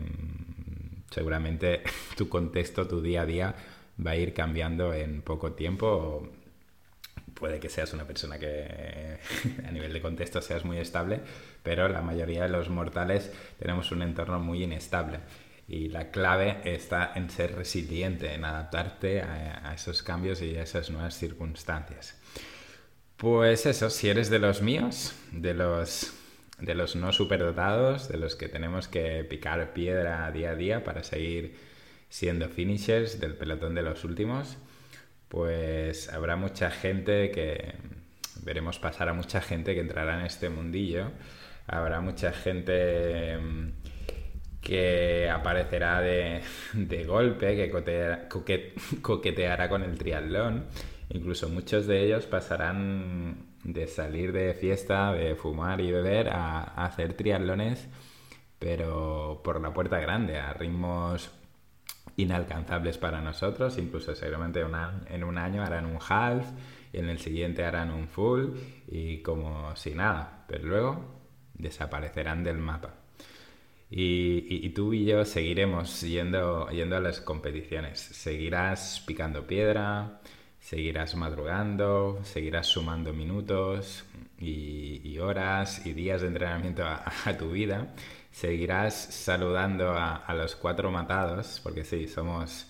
seguramente 1.10 1.82
tu 2.16 2.28
contexto, 2.28 2.86
tu 2.86 3.00
día 3.00 3.22
a 3.22 3.26
día 3.26 3.54
va 4.04 4.12
a 4.12 4.16
ir 4.16 4.34
cambiando 4.34 4.92
en 4.92 5.22
poco 5.22 5.52
tiempo. 5.52 6.28
Puede 7.38 7.60
que 7.60 7.68
seas 7.68 7.92
una 7.92 8.04
persona 8.04 8.38
que 8.38 9.18
a 9.66 9.70
nivel 9.70 9.92
de 9.92 10.00
contexto 10.00 10.40
seas 10.42 10.64
muy 10.64 10.78
estable, 10.78 11.20
pero 11.62 11.88
la 11.88 12.00
mayoría 12.00 12.42
de 12.42 12.48
los 12.48 12.68
mortales 12.68 13.30
tenemos 13.58 13.92
un 13.92 14.02
entorno 14.02 14.40
muy 14.40 14.62
inestable. 14.62 15.20
Y 15.68 15.88
la 15.88 16.10
clave 16.10 16.60
está 16.64 17.12
en 17.14 17.28
ser 17.28 17.56
resiliente, 17.56 18.32
en 18.32 18.44
adaptarte 18.44 19.22
a, 19.22 19.68
a 19.70 19.74
esos 19.74 20.02
cambios 20.02 20.40
y 20.40 20.56
a 20.56 20.62
esas 20.62 20.90
nuevas 20.90 21.18
circunstancias. 21.18 22.16
Pues 23.16 23.66
eso, 23.66 23.90
si 23.90 24.08
eres 24.08 24.30
de 24.30 24.38
los 24.38 24.62
míos, 24.62 25.14
de 25.32 25.54
los 25.54 26.12
de 26.58 26.74
los 26.74 26.96
no 26.96 27.12
superdotados, 27.12 28.08
de 28.08 28.16
los 28.16 28.34
que 28.34 28.48
tenemos 28.48 28.88
que 28.88 29.24
picar 29.24 29.72
piedra 29.72 30.30
día 30.30 30.50
a 30.50 30.54
día 30.54 30.84
para 30.84 31.02
seguir 31.02 31.54
siendo 32.08 32.48
finishers 32.48 33.20
del 33.20 33.34
pelotón 33.34 33.74
de 33.74 33.82
los 33.82 34.04
últimos, 34.04 34.56
pues 35.28 36.12
habrá 36.12 36.36
mucha 36.36 36.70
gente 36.70 37.30
que 37.30 37.74
veremos 38.42 38.78
pasar 38.78 39.08
a 39.08 39.12
mucha 39.12 39.40
gente 39.40 39.74
que 39.74 39.80
entrará 39.80 40.20
en 40.20 40.26
este 40.26 40.48
mundillo, 40.48 41.10
habrá 41.66 42.00
mucha 42.00 42.32
gente 42.32 43.36
mm, 43.38 43.68
que 44.60 45.30
aparecerá 45.30 46.00
de, 46.00 46.42
golpe, 47.06 47.56
que 47.56 48.74
coqueteará 49.02 49.68
con 49.68 49.82
el 49.82 49.96
triatlón, 49.98 50.66
incluso 51.08 51.48
muchos 51.48 51.86
de 51.86 52.04
ellos 52.04 52.26
pasarán 52.26 53.46
de 53.62 53.86
salir 53.86 54.32
de 54.32 54.54
fiesta, 54.54 55.12
de 55.12 55.34
fumar 55.34 55.80
y 55.80 55.90
beber, 55.90 56.28
a, 56.28 56.62
hacer 56.84 57.14
triatlones, 57.14 57.88
pero 58.58 59.40
por 59.44 59.60
la 59.60 59.72
puerta 59.72 59.98
grande, 59.98 60.38
a 60.38 60.52
ritmos 60.52 61.30
inalcanzables 62.16 62.98
para 62.98 63.20
nosotros, 63.20 63.78
incluso 63.78 64.14
seguramente 64.14 64.64
en 65.08 65.24
un 65.24 65.38
año 65.38 65.62
harán 65.62 65.86
un 65.86 65.98
half 66.08 66.46
y 66.92 66.98
en 66.98 67.08
el 67.08 67.18
siguiente 67.18 67.64
harán 67.64 67.90
un 67.90 68.08
full 68.08 68.56
y 68.88 69.18
como 69.18 69.74
si 69.76 69.94
nada, 69.94 70.44
pero 70.48 70.66
luego 70.66 71.04
desaparecerán 71.54 72.44
del 72.44 72.58
mapa. 72.58 72.94
Y, 73.90 74.68
tú 74.70 74.92
y 74.92 75.04
yo 75.04 75.24
seguiremos 75.24 76.00
yendo, 76.00 76.68
yendo 76.70 76.96
a 76.96 77.00
las 77.00 77.20
competiciones. 77.20 78.00
Seguirás 78.00 79.02
picando 79.06 79.46
piedra, 79.46 80.20
seguirás 80.58 81.14
madrugando, 81.14 82.18
seguirás 82.24 82.66
sumando 82.66 83.12
minutos 83.12 84.04
y, 84.38 85.18
horas 85.18 85.86
y 85.86 85.92
días 85.92 86.22
de 86.22 86.28
entrenamiento 86.28 86.84
a, 86.84 87.36
tu 87.38 87.50
vida. 87.52 87.94
Seguirás 88.36 88.94
saludando 88.94 89.94
a, 89.96 90.34
los 90.34 90.56
cuatro 90.56 90.90
matados, 90.90 91.58
porque 91.62 91.84
sí, 91.84 92.06
somos, 92.06 92.66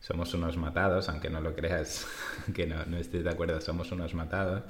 somos 0.00 0.34
unos 0.34 0.56
matados, 0.56 1.08
aunque 1.08 1.30
no 1.30 1.40
lo 1.40 1.54
creas, 1.54 2.04
que 2.52 2.66
no, 2.66 2.84
no 2.86 2.96
estés 2.96 3.22
de 3.22 3.30
acuerdo, 3.30 3.60
somos 3.60 3.92
unos 3.92 4.12
matados. 4.12 4.64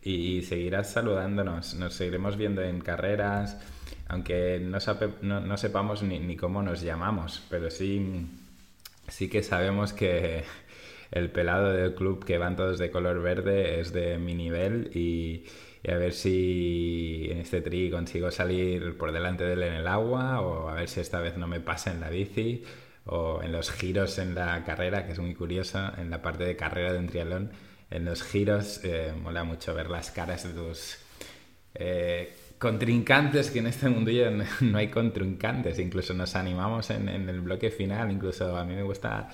Y, 0.00 0.42
seguirás 0.42 0.92
saludándonos, 0.92 1.74
nos 1.74 1.94
seguiremos 1.94 2.36
viendo 2.36 2.62
en 2.62 2.80
carreras, 2.82 3.56
aunque 4.06 4.60
no, 4.60 4.78
no, 5.40 5.56
sepamos 5.56 6.04
ni, 6.04 6.20
ni, 6.20 6.36
cómo 6.36 6.62
nos 6.62 6.80
llamamos, 6.80 7.42
pero 7.50 7.68
sí, 7.68 8.28
sí 9.08 9.28
que 9.28 9.42
sabemos 9.42 9.92
que 9.92 10.44
el 11.10 11.32
pelado 11.32 11.72
del 11.72 11.96
club 11.96 12.24
que 12.24 12.38
van 12.38 12.54
todos 12.54 12.78
de 12.78 12.92
color 12.92 13.20
verde 13.20 13.80
es 13.80 13.92
de 13.92 14.18
mi 14.18 14.34
nivel 14.34 14.92
y, 14.94 15.46
a 15.86 15.96
ver 15.96 16.12
si 16.12 17.28
en 17.30 17.38
este 17.38 17.60
tri 17.60 17.90
consigo 17.90 18.30
salir 18.30 18.96
por 18.96 19.12
delante 19.12 19.44
de 19.44 19.52
él 19.52 19.62
en 19.64 19.74
el 19.74 19.86
agua 19.86 20.40
o 20.40 20.68
a 20.68 20.74
ver 20.74 20.88
si 20.88 21.00
esta 21.00 21.20
vez 21.20 21.36
no 21.36 21.46
me 21.46 21.60
pasa 21.60 21.92
en 21.92 22.00
la 22.00 22.08
bici 22.08 22.64
o 23.06 23.42
en 23.42 23.52
los 23.52 23.70
giros 23.70 24.18
en 24.18 24.34
la 24.34 24.64
carrera, 24.64 25.06
que 25.06 25.12
es 25.12 25.18
muy 25.18 25.34
curioso, 25.34 25.92
en 25.98 26.10
la 26.10 26.22
parte 26.22 26.44
de 26.44 26.56
carrera 26.56 26.92
de 26.92 26.98
un 26.98 27.06
triatlón, 27.06 27.50
en 27.90 28.04
los 28.06 28.22
giros 28.22 28.80
eh, 28.82 29.12
mola 29.20 29.44
mucho 29.44 29.74
ver 29.74 29.90
las 29.90 30.10
caras 30.10 30.44
de 30.44 30.54
tus 30.54 30.96
eh, 31.74 32.32
contrincantes, 32.58 33.50
que 33.50 33.58
en 33.58 33.66
este 33.66 33.90
mundillo 33.90 34.30
no 34.60 34.78
hay 34.78 34.88
contrincantes, 34.88 35.78
incluso 35.78 36.14
nos 36.14 36.34
animamos 36.34 36.88
en, 36.88 37.10
en 37.10 37.28
el 37.28 37.42
bloque 37.42 37.70
final, 37.70 38.10
incluso 38.10 38.56
a 38.56 38.64
mí 38.64 38.74
me 38.74 38.82
gusta 38.82 39.28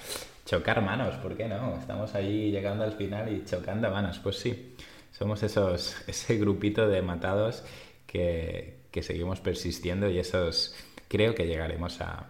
chocar 0.44 0.82
manos, 0.82 1.14
¿por 1.16 1.36
qué 1.36 1.46
no? 1.46 1.78
Estamos 1.78 2.12
ahí 2.16 2.50
llegando 2.50 2.82
al 2.82 2.92
final 2.92 3.32
y 3.32 3.44
chocando 3.44 3.88
manos. 3.88 4.18
Pues 4.18 4.36
sí, 4.36 4.74
somos 5.12 5.42
esos, 5.42 5.96
ese 6.06 6.36
grupito 6.38 6.88
de 6.88 7.02
matados 7.02 7.64
que, 8.06 8.78
seguimos 9.02 9.40
persistiendo 9.40 10.10
y 10.10 10.18
esos 10.18 10.74
creo 11.08 11.34
que 11.34 11.46
llegaremos 11.46 12.00
a, 12.00 12.26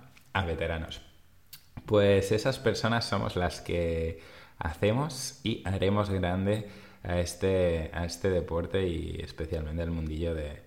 veteranos. 0.47 1.03
Pues 1.87 2.33
esas 2.33 2.59
personas 2.59 3.05
somos 3.05 3.37
las 3.37 3.61
que 3.61 4.21
hacemos 4.59 5.41
y 5.43 5.63
haremos 5.67 6.11
grande 6.11 6.69
a 7.03 7.19
este, 7.19 7.91
a 7.93 8.05
este 8.05 8.31
deporte 8.31 8.87
y 8.87 9.21
especialmente 9.23 9.83
al 9.83 9.91
mundillo 9.91 10.35
de 10.35 10.63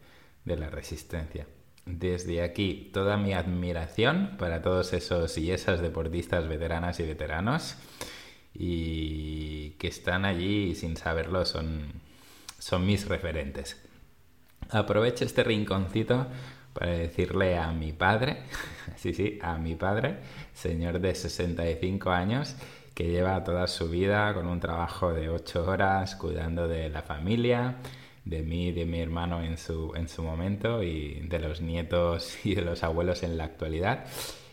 la 0.46 0.70
resistencia. 0.70 1.48
Desde 1.86 2.42
aquí, 2.42 2.90
toda 2.94 3.18
mi 3.18 3.34
admiración 3.34 4.38
para 4.38 4.62
todos 4.62 4.94
esos 4.94 5.38
y 5.38 5.52
esas 5.52 5.82
deportistas 5.82 6.48
veteranas 6.48 7.00
y 7.02 7.04
veteranos 7.04 7.76
y 8.54 9.72
que 9.72 9.88
están 9.88 10.24
allí 10.24 10.76
sin 10.76 10.96
saberlo 10.96 11.46
son, 11.46 11.92
son 12.64 12.86
mis 12.86 13.10
referentes. 13.10 13.76
Aprovecho 14.70 15.26
este 15.26 15.44
rinconcito 15.44 16.28
para 16.72 16.92
decirle 16.92 17.58
a 17.58 17.74
mi 17.74 17.92
padre, 17.92 18.38
sí, 18.96 19.14
sí, 19.14 19.38
a 19.42 19.58
mi 19.58 19.76
padre, 19.76 20.20
señor 20.54 21.00
de 21.00 21.14
65 21.14 22.10
años, 22.12 22.56
que 22.94 23.10
lleva 23.10 23.44
toda 23.44 23.68
su 23.68 23.90
vida 23.90 24.34
con 24.34 24.48
un 24.48 24.62
trabajo 24.62 25.12
de 25.12 25.28
8 25.28 25.66
horas 25.66 26.16
cuidando 26.16 26.70
de 26.70 26.90
la 26.90 27.02
familia, 27.02 27.76
de 28.24 28.44
mí 28.44 28.72
de 28.72 28.86
mi 28.86 29.02
hermano 29.02 29.44
en 29.44 29.58
su, 29.58 29.94
en 29.96 30.08
su 30.08 30.24
momento 30.24 30.82
y 30.84 31.20
de 31.28 31.40
los 31.40 31.60
nietos 31.60 32.38
y 32.46 32.56
de 32.56 32.62
los 32.62 32.82
abuelos 32.84 33.24
en 33.24 33.38
la 33.38 33.44
actualidad. 33.44 34.06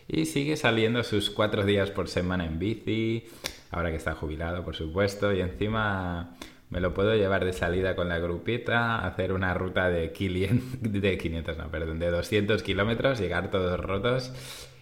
Y 0.09 0.25
sigue 0.25 0.57
saliendo 0.57 1.05
sus 1.05 1.29
cuatro 1.29 1.63
días 1.63 1.91
por 1.91 2.09
semana 2.09 2.45
en 2.45 2.59
bici, 2.59 3.23
ahora 3.69 3.89
que 3.89 3.95
está 3.95 4.15
jubilado, 4.15 4.65
por 4.65 4.75
supuesto, 4.75 5.31
y 5.31 5.39
encima 5.39 6.35
me 6.71 6.79
lo 6.79 6.93
puedo 6.93 7.13
llevar 7.15 7.43
de 7.43 7.51
salida 7.53 7.95
con 7.95 8.07
la 8.07 8.17
grupita, 8.17 9.05
hacer 9.05 9.33
una 9.33 9.53
ruta 9.53 9.89
de 9.89 10.11
500, 10.11 10.81
de 11.01 11.17
500 11.17 11.57
no, 11.57 11.69
perdón, 11.69 11.99
de 11.99 12.09
200 12.09 12.63
kilómetros, 12.63 13.19
llegar 13.19 13.51
todos 13.51 13.79
rotos 13.79 14.33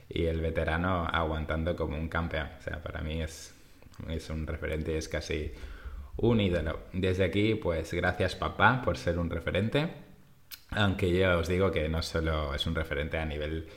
y 0.08 0.26
el 0.26 0.40
veterano 0.40 1.08
aguantando 1.12 1.76
como 1.76 1.98
un 1.98 2.08
campeón. 2.08 2.48
O 2.60 2.62
sea, 2.62 2.82
para 2.82 3.02
mí 3.02 3.22
es, 3.22 3.56
es 4.08 4.30
un 4.30 4.46
referente, 4.46 4.98
es 4.98 5.10
casi 5.10 5.52
un 6.18 6.40
ídolo. 6.40 6.80
Desde 6.94 7.24
aquí, 7.24 7.56
pues 7.56 7.92
gracias 7.92 8.36
papá 8.36 8.84
por 8.84 8.96
ser 8.98 9.18
un 9.18 9.32
referente, 9.32 9.90
aunque 10.70 11.12
yo 11.12 11.40
os 11.40 11.48
digo 11.48 11.72
que 11.72 11.90
no 11.90 12.04
solo 12.04 12.54
es 12.54 12.68
un 12.68 12.76
referente 12.76 13.18
a 13.18 13.26
nivel 13.26 13.68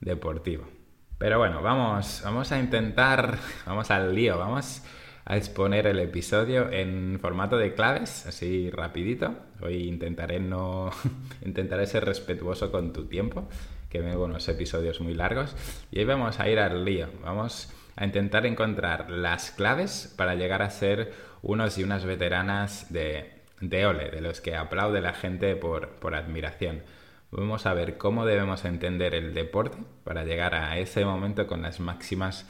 deportivo. 0.00 0.68
Pero 1.16 1.38
bueno, 1.38 1.62
vamos, 1.62 2.20
vamos 2.24 2.52
a 2.52 2.58
intentar, 2.58 3.38
vamos 3.66 3.90
al 3.90 4.14
lío, 4.14 4.36
vamos 4.38 4.82
a 5.26 5.36
exponer 5.36 5.86
el 5.86 5.98
episodio 6.00 6.70
en 6.70 7.18
formato 7.20 7.56
de 7.56 7.74
claves, 7.74 8.26
así 8.26 8.70
rapidito. 8.70 9.34
Hoy 9.62 9.88
intentaré 9.88 10.38
no 10.38 10.90
intentaré 11.44 11.86
ser 11.86 12.04
respetuoso 12.04 12.70
con 12.70 12.92
tu 12.92 13.06
tiempo, 13.06 13.48
que 13.88 14.00
vengo 14.00 14.24
unos 14.24 14.48
episodios 14.48 15.00
muy 15.00 15.14
largos 15.14 15.56
y 15.90 15.98
hoy 15.98 16.04
vamos 16.04 16.40
a 16.40 16.48
ir 16.48 16.58
al 16.58 16.84
lío. 16.84 17.08
Vamos 17.22 17.72
a 17.96 18.04
intentar 18.04 18.44
encontrar 18.44 19.10
las 19.10 19.50
claves 19.50 20.12
para 20.16 20.34
llegar 20.34 20.62
a 20.62 20.70
ser 20.70 21.12
unos 21.42 21.78
y 21.78 21.84
unas 21.84 22.04
veteranas 22.04 22.92
de, 22.92 23.32
de 23.60 23.86
ole, 23.86 24.10
de 24.10 24.20
los 24.20 24.40
que 24.40 24.56
aplaude 24.56 25.00
la 25.00 25.14
gente 25.14 25.56
por, 25.56 25.90
por 25.90 26.14
admiración. 26.14 26.82
Vamos 27.30 27.66
a 27.66 27.74
ver 27.74 27.96
cómo 27.96 28.26
debemos 28.26 28.64
entender 28.64 29.14
el 29.14 29.34
deporte 29.34 29.78
para 30.04 30.24
llegar 30.24 30.54
a 30.54 30.78
ese 30.78 31.04
momento 31.04 31.46
con 31.46 31.62
las 31.62 31.80
máximas 31.80 32.46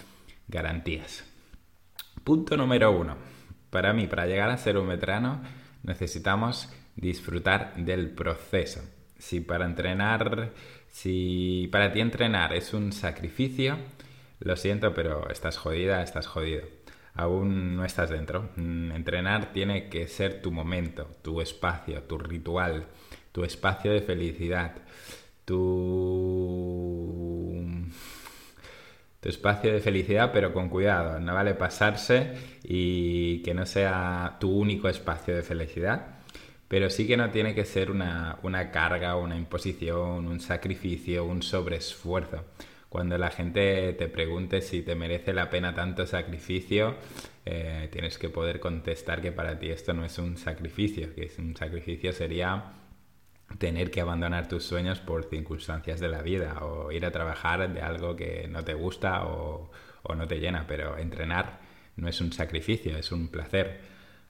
garantías. 0.48 1.24
Punto 2.24 2.56
número 2.56 2.90
uno. 2.90 3.16
Para 3.70 3.92
mí, 3.92 4.06
para 4.06 4.26
llegar 4.26 4.50
a 4.50 4.56
ser 4.56 4.78
un 4.78 4.88
veterano, 4.88 5.42
necesitamos 5.82 6.72
disfrutar 6.96 7.74
del 7.76 8.10
proceso. 8.10 8.80
Si 9.18 9.40
para 9.40 9.66
entrenar, 9.66 10.50
si 10.88 11.68
para 11.70 11.92
ti 11.92 12.00
entrenar 12.00 12.52
es 12.54 12.74
un 12.74 12.92
sacrificio, 12.92 13.76
lo 14.40 14.56
siento, 14.56 14.94
pero 14.94 15.30
estás 15.30 15.56
jodida, 15.58 16.02
estás 16.02 16.26
jodido 16.26 16.62
aún 17.14 17.76
no 17.76 17.84
estás 17.84 18.10
dentro. 18.10 18.50
Mm, 18.56 18.92
entrenar 18.92 19.52
tiene 19.52 19.88
que 19.88 20.06
ser 20.08 20.42
tu 20.42 20.50
momento, 20.52 21.08
tu 21.22 21.40
espacio, 21.40 22.02
tu 22.02 22.18
ritual, 22.18 22.86
tu 23.32 23.44
espacio 23.44 23.92
de 23.92 24.02
felicidad, 24.02 24.74
tu... 25.44 27.33
tu 29.24 29.30
espacio 29.30 29.72
de 29.72 29.80
felicidad, 29.80 30.32
pero 30.34 30.52
con 30.52 30.68
cuidado, 30.68 31.18
no 31.18 31.32
vale 31.32 31.54
pasarse 31.54 32.34
y 32.62 33.38
que 33.42 33.54
no 33.54 33.64
sea 33.64 34.36
tu 34.38 34.50
único 34.50 34.86
espacio 34.86 35.34
de 35.34 35.42
felicidad. 35.42 36.18
Pero 36.68 36.90
sí 36.90 37.06
que 37.06 37.16
no 37.16 37.30
tiene 37.30 37.54
que 37.54 37.64
ser 37.64 37.90
una, 37.90 38.38
una 38.42 38.70
carga, 38.70 39.16
una 39.16 39.34
imposición, 39.34 40.26
un 40.26 40.40
sacrificio, 40.40 41.24
un 41.24 41.42
sobreesfuerzo 41.42 42.44
cuando 42.90 43.16
la 43.16 43.30
gente 43.30 43.94
te 43.94 44.08
pregunte 44.08 44.60
si 44.60 44.82
te 44.82 44.94
merece 44.94 45.32
la 45.32 45.48
pena 45.48 45.74
tanto 45.74 46.06
sacrificio, 46.06 46.94
eh, 47.46 47.88
tienes 47.90 48.18
que 48.18 48.28
poder 48.28 48.60
contestar 48.60 49.22
que 49.22 49.32
para 49.32 49.58
ti 49.58 49.70
esto 49.70 49.94
no 49.94 50.04
es 50.04 50.16
un 50.18 50.36
sacrificio, 50.36 51.12
que 51.14 51.28
un 51.38 51.56
sacrificio 51.56 52.12
sería 52.12 52.83
tener 53.58 53.90
que 53.90 54.00
abandonar 54.00 54.48
tus 54.48 54.64
sueños 54.64 55.00
por 55.00 55.24
circunstancias 55.24 56.00
de 56.00 56.08
la 56.08 56.22
vida 56.22 56.58
o 56.62 56.92
ir 56.92 57.04
a 57.06 57.12
trabajar 57.12 57.72
de 57.72 57.80
algo 57.80 58.16
que 58.16 58.48
no 58.48 58.64
te 58.64 58.74
gusta 58.74 59.24
o, 59.24 59.70
no 60.14 60.28
te 60.28 60.38
llena, 60.38 60.66
pero 60.66 60.98
entrenar 60.98 61.60
no 61.96 62.08
es 62.08 62.20
un 62.20 62.32
sacrificio, 62.32 62.96
es 62.96 63.12
un 63.12 63.28
placer. 63.28 63.80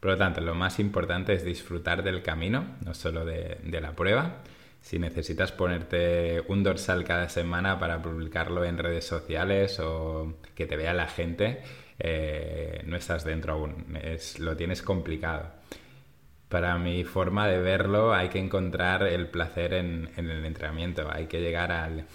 Por 0.00 0.12
lo 0.12 0.16
tanto, 0.16 0.40
lo 0.40 0.54
más 0.54 0.78
importante 0.78 1.32
es 1.32 1.44
disfrutar 1.44 2.02
del 2.02 2.22
camino, 2.22 2.76
no 2.84 2.94
solo 2.94 3.24
de 3.24 3.80
la 3.80 3.92
prueba, 3.96 4.42
si 4.84 4.98
necesitas 4.98 5.50
ponerte 5.50 6.42
un 6.46 6.62
dorsal 6.62 7.04
cada 7.04 7.30
semana 7.30 7.78
para 7.78 8.02
publicarlo 8.02 8.66
en 8.66 8.76
redes 8.76 9.06
sociales 9.06 9.80
o 9.80 10.34
que 10.54 10.66
te 10.66 10.76
vea 10.76 10.92
la 10.92 11.08
gente, 11.08 11.62
eh, 11.98 12.82
no 12.84 12.94
estás 12.98 13.24
dentro 13.24 13.54
aún, 13.54 13.96
es, 14.02 14.38
lo 14.40 14.54
tienes 14.58 14.82
complicado. 14.82 15.52
Para 16.54 16.78
mi 16.78 17.02
forma 17.02 17.48
de 17.48 17.58
verlo 17.58 18.14
hay 18.14 18.28
que 18.28 18.38
encontrar 18.38 19.02
el 19.02 19.26
placer 19.26 19.74
en, 19.74 20.08
el 20.16 20.44
entrenamiento, 20.44 21.10
hay 21.12 21.26
que 21.26 21.40
llegar 21.40 21.72
al, 21.72 22.06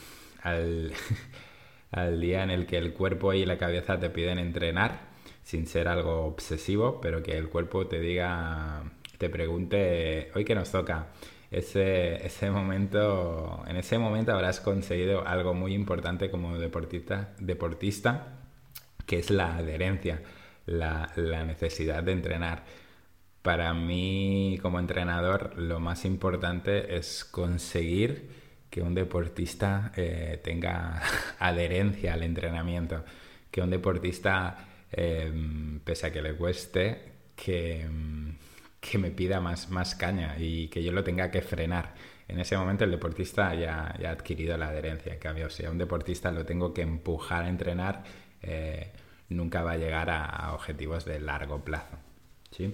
al, 1.91 2.21
día 2.21 2.43
en 2.43 2.49
el 2.49 2.65
que 2.65 2.77
el 2.77 2.93
cuerpo 2.93 3.33
y 3.33 3.45
la 3.45 3.57
cabeza 3.57 3.99
te 3.99 4.09
piden 4.09 4.39
entrenar 4.39 5.01
sin 5.43 5.67
ser 5.67 5.89
algo 5.89 6.21
obsesivo, 6.21 7.01
pero 7.01 7.21
que 7.21 7.37
el 7.37 7.49
cuerpo 7.49 7.87
te 7.87 7.99
diga, 7.99 8.83
te 9.17 9.27
pregunte, 9.27 10.31
hoy 10.33 10.45
que 10.45 10.55
nos 10.55 10.71
toca, 10.71 11.07
ese, 11.51 12.25
ese 12.25 12.49
momento, 12.49 13.65
en 13.67 13.75
ese 13.75 13.97
momento 13.97 14.31
habrás 14.31 14.61
conseguido 14.61 15.27
algo 15.27 15.53
muy 15.53 15.73
importante 15.73 16.31
como 16.31 16.57
deportista, 16.57 17.33
deportista 17.39 18.37
que 19.05 19.19
es 19.19 19.31
la 19.31 19.57
adherencia, 19.57 20.21
la, 20.65 21.11
la 21.17 21.43
necesidad 21.43 22.03
de 22.03 22.13
entrenar. 22.13 22.63
Para 23.41 23.73
mí, 23.73 24.59
como 24.61 24.79
entrenador, 24.79 25.57
lo 25.57 25.79
más 25.79 26.05
importante 26.05 26.97
es 26.97 27.23
conseguir 27.25 28.29
que 28.69 28.81
un 28.81 28.93
deportista 28.93 29.91
eh, 29.95 30.39
tenga 30.43 31.01
adherencia 31.39 32.13
al 32.13 32.23
entrenamiento, 32.23 33.03
que 33.51 33.61
un 33.61 33.69
deportista, 33.69 34.67
em, 34.91 35.79
pese 35.79 36.07
a 36.07 36.11
que 36.11 36.21
le 36.21 36.35
cueste, 36.35 37.13
que, 37.35 37.81
em, 37.81 38.37
que 38.79 38.97
me 38.97 39.11
pida 39.11 39.39
más, 39.41 39.69
más 39.69 39.95
caña 39.95 40.35
y 40.37 40.67
que 40.69 40.83
yo 40.83 40.91
lo 40.91 41.03
tenga 41.03 41.31
que 41.31 41.41
frenar. 41.41 41.95
En 42.27 42.39
ese 42.39 42.55
momento 42.57 42.83
el 42.85 42.91
deportista 42.91 43.53
ya, 43.55 43.95
ya 43.99 44.09
ha 44.09 44.11
adquirido 44.13 44.55
la 44.57 44.67
adherencia. 44.69 45.13
En 45.13 45.19
cambio, 45.19 45.49
si 45.49 45.65
a 45.65 45.71
un 45.71 45.77
deportista 45.79 46.31
lo 46.31 46.45
tengo 46.45 46.73
que 46.73 46.83
empujar 46.83 47.45
a 47.45 47.49
entrenar, 47.49 48.03
eh, 48.43 48.91
nunca 49.29 49.63
va 49.63 49.71
a 49.73 49.77
llegar 49.77 50.09
a, 50.09 50.53
objetivos 50.53 51.05
de 51.05 51.19
largo 51.19 51.63
plazo. 51.63 51.97
¿sí? 52.51 52.73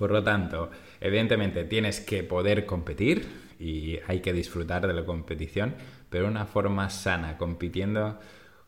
Por 0.00 0.12
lo 0.12 0.24
tanto, 0.24 0.70
evidentemente 0.98 1.64
tienes 1.64 2.00
que 2.00 2.22
poder 2.22 2.64
competir 2.64 3.28
y 3.58 3.98
hay 4.06 4.20
que 4.20 4.32
disfrutar 4.32 4.86
de 4.86 4.94
la 4.94 5.04
competición, 5.04 5.74
pero 6.08 6.24
de 6.24 6.30
una 6.30 6.46
forma 6.46 6.88
sana, 6.88 7.36
compitiendo 7.36 8.18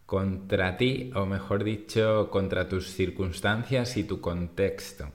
contra 0.04 0.76
ti 0.76 1.10
o 1.14 1.24
mejor 1.24 1.64
dicho, 1.64 2.28
contra 2.28 2.68
tus 2.68 2.88
circunstancias 2.88 3.96
y 3.96 4.04
tu 4.04 4.20
contexto. 4.20 5.08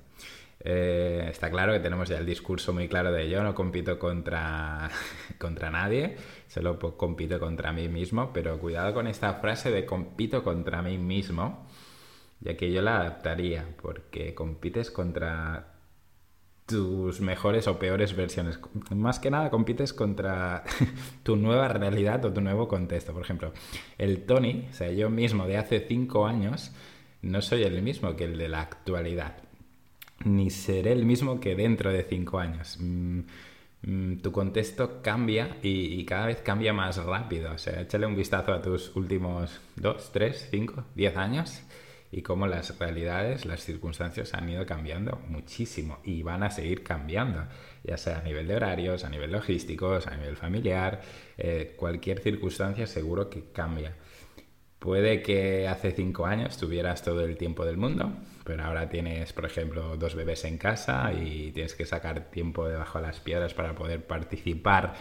Eh, 0.59 1.27
está 1.29 1.51
claro 1.51 1.73
que 1.73 1.81
tenemos 1.81 2.09
ya 2.09 2.17
el 2.17 2.25
discurso 2.25 2.73
muy 2.73 2.87
claro 2.87 3.11
de 3.11 3.29
yo 3.29 3.43
no 3.43 3.53
compito 3.53 3.99
contra, 3.99 4.89
contra 5.37 5.69
nadie, 5.69 6.17
solo 6.47 6.79
compito 6.97 7.39
contra 7.39 7.71
mí 7.71 7.89
mismo, 7.89 8.33
pero 8.33 8.57
cuidado 8.57 8.91
con 8.91 9.05
esta 9.05 9.35
frase 9.35 9.69
de 9.69 9.85
compito 9.85 10.43
contra 10.43 10.81
mí 10.81 10.97
mismo, 10.97 11.67
ya 12.39 12.57
que 12.57 12.71
yo 12.71 12.81
la 12.81 13.01
adaptaría, 13.01 13.67
porque 13.79 14.33
compites 14.33 14.89
contra 14.89 15.76
tus 16.67 17.21
mejores 17.21 17.67
o 17.67 17.79
peores 17.79 18.15
versiones. 18.15 18.59
Más 18.91 19.19
que 19.19 19.31
nada 19.31 19.49
compites 19.49 19.93
contra 19.93 20.63
tu 21.23 21.35
nueva 21.35 21.69
realidad 21.69 22.23
o 22.25 22.33
tu 22.33 22.41
nuevo 22.41 22.67
contexto. 22.67 23.13
Por 23.13 23.23
ejemplo, 23.23 23.53
el 23.97 24.25
Tony, 24.25 24.67
o 24.69 24.73
sea, 24.73 24.91
yo 24.91 25.09
mismo 25.09 25.47
de 25.47 25.57
hace 25.57 25.79
cinco 25.87 26.27
años, 26.27 26.71
no 27.21 27.41
soy 27.41 27.63
el 27.63 27.81
mismo 27.81 28.15
que 28.15 28.25
el 28.25 28.37
de 28.37 28.49
la 28.49 28.61
actualidad 28.61 29.47
ni 30.25 30.49
seré 30.49 30.91
el 30.91 31.05
mismo 31.05 31.39
que 31.39 31.55
dentro 31.55 31.91
de 31.91 32.03
cinco 32.03 32.39
años. 32.39 32.77
Mm, 32.79 33.19
mm, 33.83 34.17
tu 34.17 34.31
contexto 34.31 35.01
cambia 35.01 35.57
y, 35.61 36.03
cada 36.05 36.27
vez 36.27 36.41
cambia 36.41 36.73
más 36.73 36.97
rápido. 37.03 37.53
O 37.53 37.57
sea, 37.57 37.81
échale 37.81 38.05
un 38.05 38.15
vistazo 38.15 38.53
a 38.53 38.61
tus 38.61 38.95
últimos 38.95 39.59
dos, 39.75 40.11
tres, 40.11 40.47
cinco, 40.51 40.83
diez 40.95 41.15
años 41.17 41.61
y 42.11 42.21
cómo 42.21 42.47
las 42.47 42.77
realidades, 42.79 43.45
las 43.45 43.63
circunstancias 43.63 44.33
han 44.33 44.49
ido 44.49 44.65
cambiando 44.65 45.19
muchísimo 45.27 45.99
y 46.03 46.23
van 46.23 46.43
a 46.43 46.49
seguir 46.49 46.83
cambiando, 46.83 47.47
ya 47.83 47.97
sea 47.97 48.19
a 48.19 48.23
nivel 48.23 48.47
de 48.47 48.55
horarios, 48.55 49.03
a 49.03 49.09
nivel 49.09 49.31
logísticos, 49.31 50.07
a 50.07 50.15
nivel 50.15 50.37
familiar, 50.37 51.01
eh, 51.37 51.73
cualquier 51.77 52.19
circunstancia 52.19 52.87
seguro 52.87 53.29
que 53.29 53.51
cambia. 53.51 53.93
Puede 54.79 55.23
que 55.23 55.67
hace 55.67 55.91
cinco 55.91 56.27
años 56.27 56.57
tuvieras 56.57 57.01
todo 57.01 57.25
el 57.25 57.35
tiempo 57.35 57.65
del 57.65 57.77
mundo, 57.77 58.13
pero 58.43 58.63
ahora 58.63 58.87
tienes, 58.89 59.33
por 59.33 59.45
ejemplo, 59.45 59.97
dos 59.97 60.15
bebés 60.15 60.45
en 60.45 60.57
casa 60.57 61.11
y 61.13 61.51
tienes 61.51 61.73
que 61.73 61.85
sacar 61.85 62.29
tiempo 62.29 62.67
debajo 62.67 62.99
de 62.99 63.07
las 63.07 63.19
piedras 63.19 63.53
para 63.55 63.73
poder 63.73 64.05
participar 64.05 64.93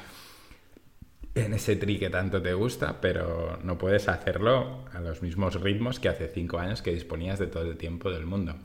en 1.36 1.52
ese 1.52 1.76
tri 1.76 1.98
que 1.98 2.08
tanto 2.08 2.40
te 2.40 2.54
gusta, 2.54 3.00
pero 3.00 3.58
no 3.62 3.76
puedes 3.76 4.08
hacerlo 4.08 4.86
a 4.92 5.00
los 5.00 5.20
mismos 5.20 5.60
ritmos 5.60 6.00
que 6.00 6.08
hace 6.08 6.28
cinco 6.28 6.58
años 6.58 6.80
que 6.80 6.94
disponías 6.94 7.38
de 7.38 7.46
todo 7.46 7.70
el 7.70 7.76
tiempo 7.76 8.10
del 8.10 8.24
mundo. 8.24 8.56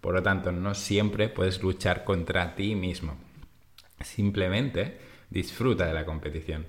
Por 0.00 0.14
lo 0.14 0.22
tanto, 0.22 0.50
no 0.50 0.74
siempre 0.74 1.28
puedes 1.28 1.62
luchar 1.62 2.02
contra 2.02 2.56
ti 2.56 2.74
mismo. 2.74 3.16
Simplemente 4.02 4.98
disfruta 5.30 5.86
de 5.86 5.94
la 5.94 6.04
competición. 6.04 6.66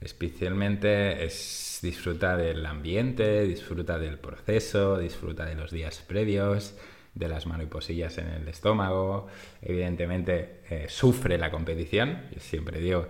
Especialmente 0.00 1.24
es 1.24 1.80
disfruta 1.82 2.36
del 2.36 2.64
ambiente, 2.64 3.42
disfruta 3.42 3.98
del 3.98 4.18
proceso, 4.18 4.96
disfruta 4.96 5.44
de 5.44 5.56
los 5.56 5.72
días 5.72 5.98
previos, 6.06 6.76
de 7.14 7.28
las 7.28 7.46
mariposillas 7.46 8.18
en 8.18 8.28
el 8.28 8.48
estómago, 8.48 9.26
evidentemente 9.60 10.60
eh, 10.70 10.86
sufre 10.88 11.38
la 11.38 11.50
competición, 11.50 12.22
yo 12.32 12.40
siempre 12.40 12.80
digo 12.80 13.08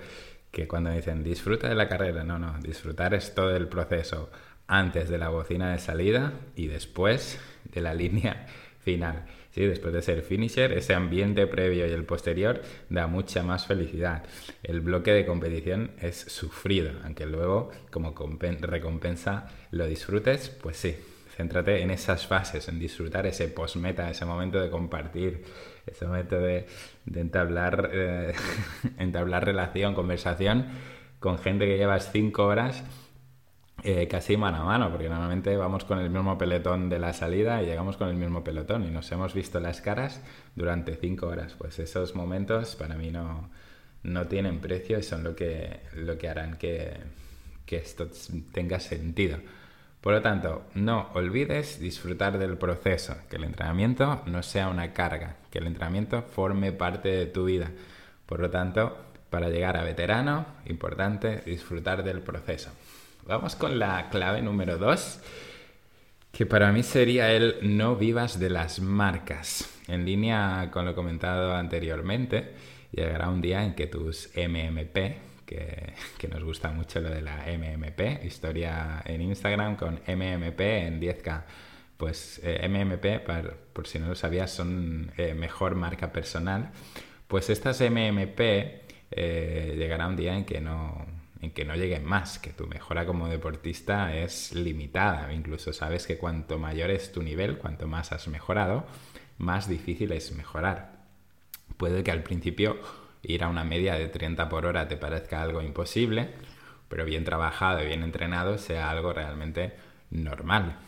que 0.51 0.67
cuando 0.67 0.91
dicen 0.91 1.23
disfruta 1.23 1.69
de 1.69 1.75
la 1.75 1.89
carrera, 1.89 2.25
no, 2.25 2.39
no, 2.39 2.59
disfrutar 2.61 3.15
es 3.15 3.35
todo 3.35 3.57
el 3.57 3.69
proceso 3.69 4.31
antes 4.67 5.09
de 5.09 5.19
la 5.19 5.29
bocina 5.29 5.73
de 5.73 5.79
salida 5.79 6.33
y 6.57 6.67
después 6.69 7.41
de 7.65 7.81
la 7.81 7.95
línea 7.95 8.47
final. 8.81 9.25
Sí, 9.53 9.67
después 9.67 9.93
de 9.93 10.01
ser 10.01 10.23
finisher, 10.23 10.73
ese 10.73 10.95
ambiente 10.95 11.47
previo 11.49 11.87
y 11.87 11.91
el 11.91 12.05
posterior 12.05 12.63
da 12.89 13.09
mucha 13.09 13.43
más 13.43 13.67
felicidad. 13.67 14.23
El 14.63 14.81
bloque 14.81 15.13
de 15.13 15.27
competición 15.27 15.91
es 16.01 16.17
sufrido, 16.17 16.93
aunque 17.05 17.27
luego 17.27 17.71
como 17.91 18.15
recompensa 18.61 19.49
lo 19.73 19.87
disfrutes, 19.87 20.51
pues 20.51 20.77
sí, 20.77 20.97
céntrate 21.37 21.83
en 21.83 21.91
esas 21.91 22.29
fases, 22.29 22.69
en 22.69 22.79
disfrutar 22.79 23.27
ese 23.27 23.49
post-meta, 23.49 24.09
ese 24.09 24.25
momento 24.25 24.61
de 24.61 24.71
compartir, 24.71 25.43
ese 25.91 26.07
momento 26.07 26.39
de, 26.41 26.67
entablar, 27.15 27.91
eh, 27.93 28.35
entablar 28.99 29.45
relación, 29.45 29.95
conversación 29.95 30.67
con 31.19 31.39
gente 31.39 31.67
que 31.67 31.77
llevas 31.77 32.11
cinco 32.13 32.47
horas 32.47 32.83
eh, 33.83 34.09
casi 34.09 34.37
mano 34.37 34.59
a 34.59 34.65
mano, 34.65 34.91
porque 34.91 35.09
normalmente 35.09 35.57
vamos 35.57 35.85
con 35.85 35.99
el 36.01 36.11
mismo 36.11 36.37
pelotón 36.37 36.91
de 36.91 36.99
la 36.99 37.15
salida 37.15 37.63
y 37.63 37.67
llegamos 37.67 37.97
con 37.97 38.09
el 38.09 38.17
mismo 38.17 38.45
pelotón 38.45 38.85
y 38.85 38.91
nos 38.91 39.11
hemos 39.11 39.33
visto 39.33 39.59
las 39.59 39.81
caras 39.81 40.23
durante 40.55 40.97
cinco 40.97 41.29
horas. 41.29 41.55
Pues 41.55 41.79
esos 41.79 42.15
momentos 42.15 42.77
para 42.77 42.97
mí 42.97 43.11
no, 43.11 43.51
no 44.03 44.27
tienen 44.27 44.61
precio 44.61 44.99
y 44.99 45.03
son 45.03 45.25
lo 45.25 45.35
que, 45.35 45.81
lo 45.95 46.19
que 46.19 46.29
harán 46.29 46.59
que, 46.59 46.93
que 47.65 47.77
esto 47.77 48.09
tenga 48.53 48.81
sentido. 48.81 49.39
Por 50.01 50.15
lo 50.15 50.23
tanto, 50.23 50.63
no 50.75 51.11
olvides 51.13 51.79
disfrutar 51.79 52.39
del 52.39 52.57
proceso, 52.57 53.17
que 53.29 53.37
el 53.37 53.45
entrenamiento 53.45 54.23
no 54.25 54.43
sea 54.43 54.69
una 54.69 54.95
carga, 54.95 55.37
que 55.51 55.59
el 55.59 55.67
entrenamiento 55.67 56.23
forme 56.23 56.73
parte 56.73 57.09
de 57.11 57.27
tu 57.27 57.45
vida. 57.45 57.71
Por 58.25 58.41
lo 58.41 58.49
tanto, 58.49 58.97
para 59.29 59.51
llegar 59.51 59.77
a 59.77 59.85
veterano, 59.85 60.47
importante 60.65 61.43
disfrutar 61.45 62.03
del 62.03 62.23
proceso. 62.23 62.71
Vamos 63.27 63.57
con 63.57 63.79
la 63.79 64.09
clave 64.09 64.41
número 64.41 64.79
dos, 64.79 65.21
que 66.33 66.47
para 66.47 66.73
mí 66.73 66.83
sería 66.83 67.31
el 67.33 67.57
no 67.77 67.95
vivas 67.95 68.39
de 68.39 68.49
las 68.49 68.81
marcas. 68.81 69.69
En 69.87 70.07
línea 70.07 70.71
con 70.73 70.87
lo 70.87 70.95
comentado 70.95 71.55
anteriormente, 71.55 72.55
llegará 72.91 73.29
un 73.29 73.43
día 73.43 73.65
en 73.65 73.75
que 73.75 73.87
tus 73.87 74.31
MMP, 74.35 75.30
que, 76.19 76.29
nos 76.29 76.45
gusta 76.45 76.71
mucho 76.71 77.01
lo 77.01 77.11
de 77.11 77.23
la 77.23 77.45
MMP, 77.47 78.25
historia 78.25 79.03
en 79.05 79.21
Instagram 79.23 79.77
con 79.77 79.95
MMP 80.07 80.61
en 80.61 81.01
10K. 81.01 81.43
Pues 81.97 82.41
eh, 82.43 82.67
MMP, 82.69 83.25
por, 83.73 83.87
si 83.87 83.99
no 83.99 84.09
lo 84.09 84.15
sabías, 84.15 84.51
son 84.51 85.13
eh, 85.17 85.35
mejor 85.35 85.75
marca 85.75 86.13
personal. 86.13 86.71
Pues 87.27 87.51
estas 87.51 87.81
MMP 87.81 88.41
eh, 89.11 89.75
llegará 89.77 90.07
un 90.07 90.17
día 90.17 90.37
en 90.37 90.45
que 90.45 90.61
no 90.61 91.07
en 91.43 91.53
que 91.53 91.65
no 91.65 91.75
lleguen 91.75 92.05
más, 92.05 92.39
que 92.39 92.51
tu 92.51 92.67
mejora 92.67 93.07
como 93.07 93.27
deportista 93.27 94.15
es 94.15 94.53
limitada. 94.53 95.33
Incluso 95.33 95.73
sabes 95.73 96.07
que 96.07 96.19
cuanto 96.19 96.59
mayor 96.59 96.91
es 96.91 97.13
tu 97.13 97.23
nivel, 97.23 97.57
cuanto 97.57 97.87
más 97.87 98.13
has 98.13 98.29
mejorado, 98.29 98.85
más 99.39 99.67
difícil 99.67 100.13
es 100.13 100.33
mejorar. 100.33 101.01
Puede 101.79 102.05
que 102.05 102.11
al 102.11 102.23
principio 102.23 102.79
ir 103.23 103.45
a 103.45 103.49
una 103.49 103.65
media 103.65 103.95
de 103.95 104.09
30 104.09 104.49
por 104.49 104.67
hora 104.67 104.89
te 104.89 104.97
parezca 104.97 105.43
algo 105.43 105.63
imposible, 105.63 106.31
pero 106.89 107.05
bien 107.05 107.25
trabajado 107.25 107.83
y 107.83 107.87
bien 107.87 108.03
entrenado 108.03 108.59
sea 108.59 108.91
algo 108.91 109.13
realmente 109.13 109.75
normal. 110.11 110.79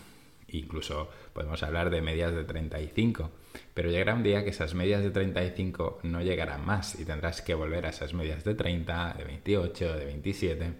Incluso 0.48 1.10
podemos 1.32 1.62
hablar 1.62 1.90
de 1.90 2.02
medias 2.02 2.34
de 2.34 2.44
35, 2.44 3.30
pero 3.72 3.90
llegará 3.90 4.14
un 4.14 4.22
día 4.22 4.44
que 4.44 4.50
esas 4.50 4.74
medias 4.74 5.02
de 5.02 5.10
35 5.10 6.00
no 6.02 6.20
llegarán 6.20 6.66
más 6.66 6.98
y 7.00 7.04
tendrás 7.04 7.40
que 7.40 7.54
volver 7.54 7.86
a 7.86 7.90
esas 7.90 8.12
medias 8.12 8.44
de 8.44 8.54
30, 8.54 9.14
de 9.18 9.24
28, 9.24 9.96
de 9.96 10.04
27 10.04 10.72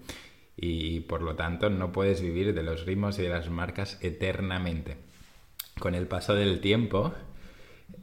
y 0.57 1.01
por 1.01 1.23
lo 1.23 1.35
tanto 1.35 1.71
no 1.71 1.93
puedes 1.93 2.21
vivir 2.21 2.55
de 2.55 2.63
los 2.63 2.85
ritmos 2.85 3.19
y 3.19 3.23
de 3.23 3.31
las 3.31 3.49
marcas 3.51 3.99
eternamente. 4.03 4.97
Con 5.79 5.95
el 5.95 6.07
paso 6.07 6.35
del 6.35 6.61
tiempo, 6.61 7.15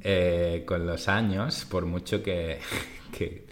eh, 0.02 0.64
con 0.66 0.86
los 0.86 1.08
años, 1.08 1.66
por 1.66 1.86
mucho 1.86 2.24
que, 2.24 2.60
que, 3.12 3.46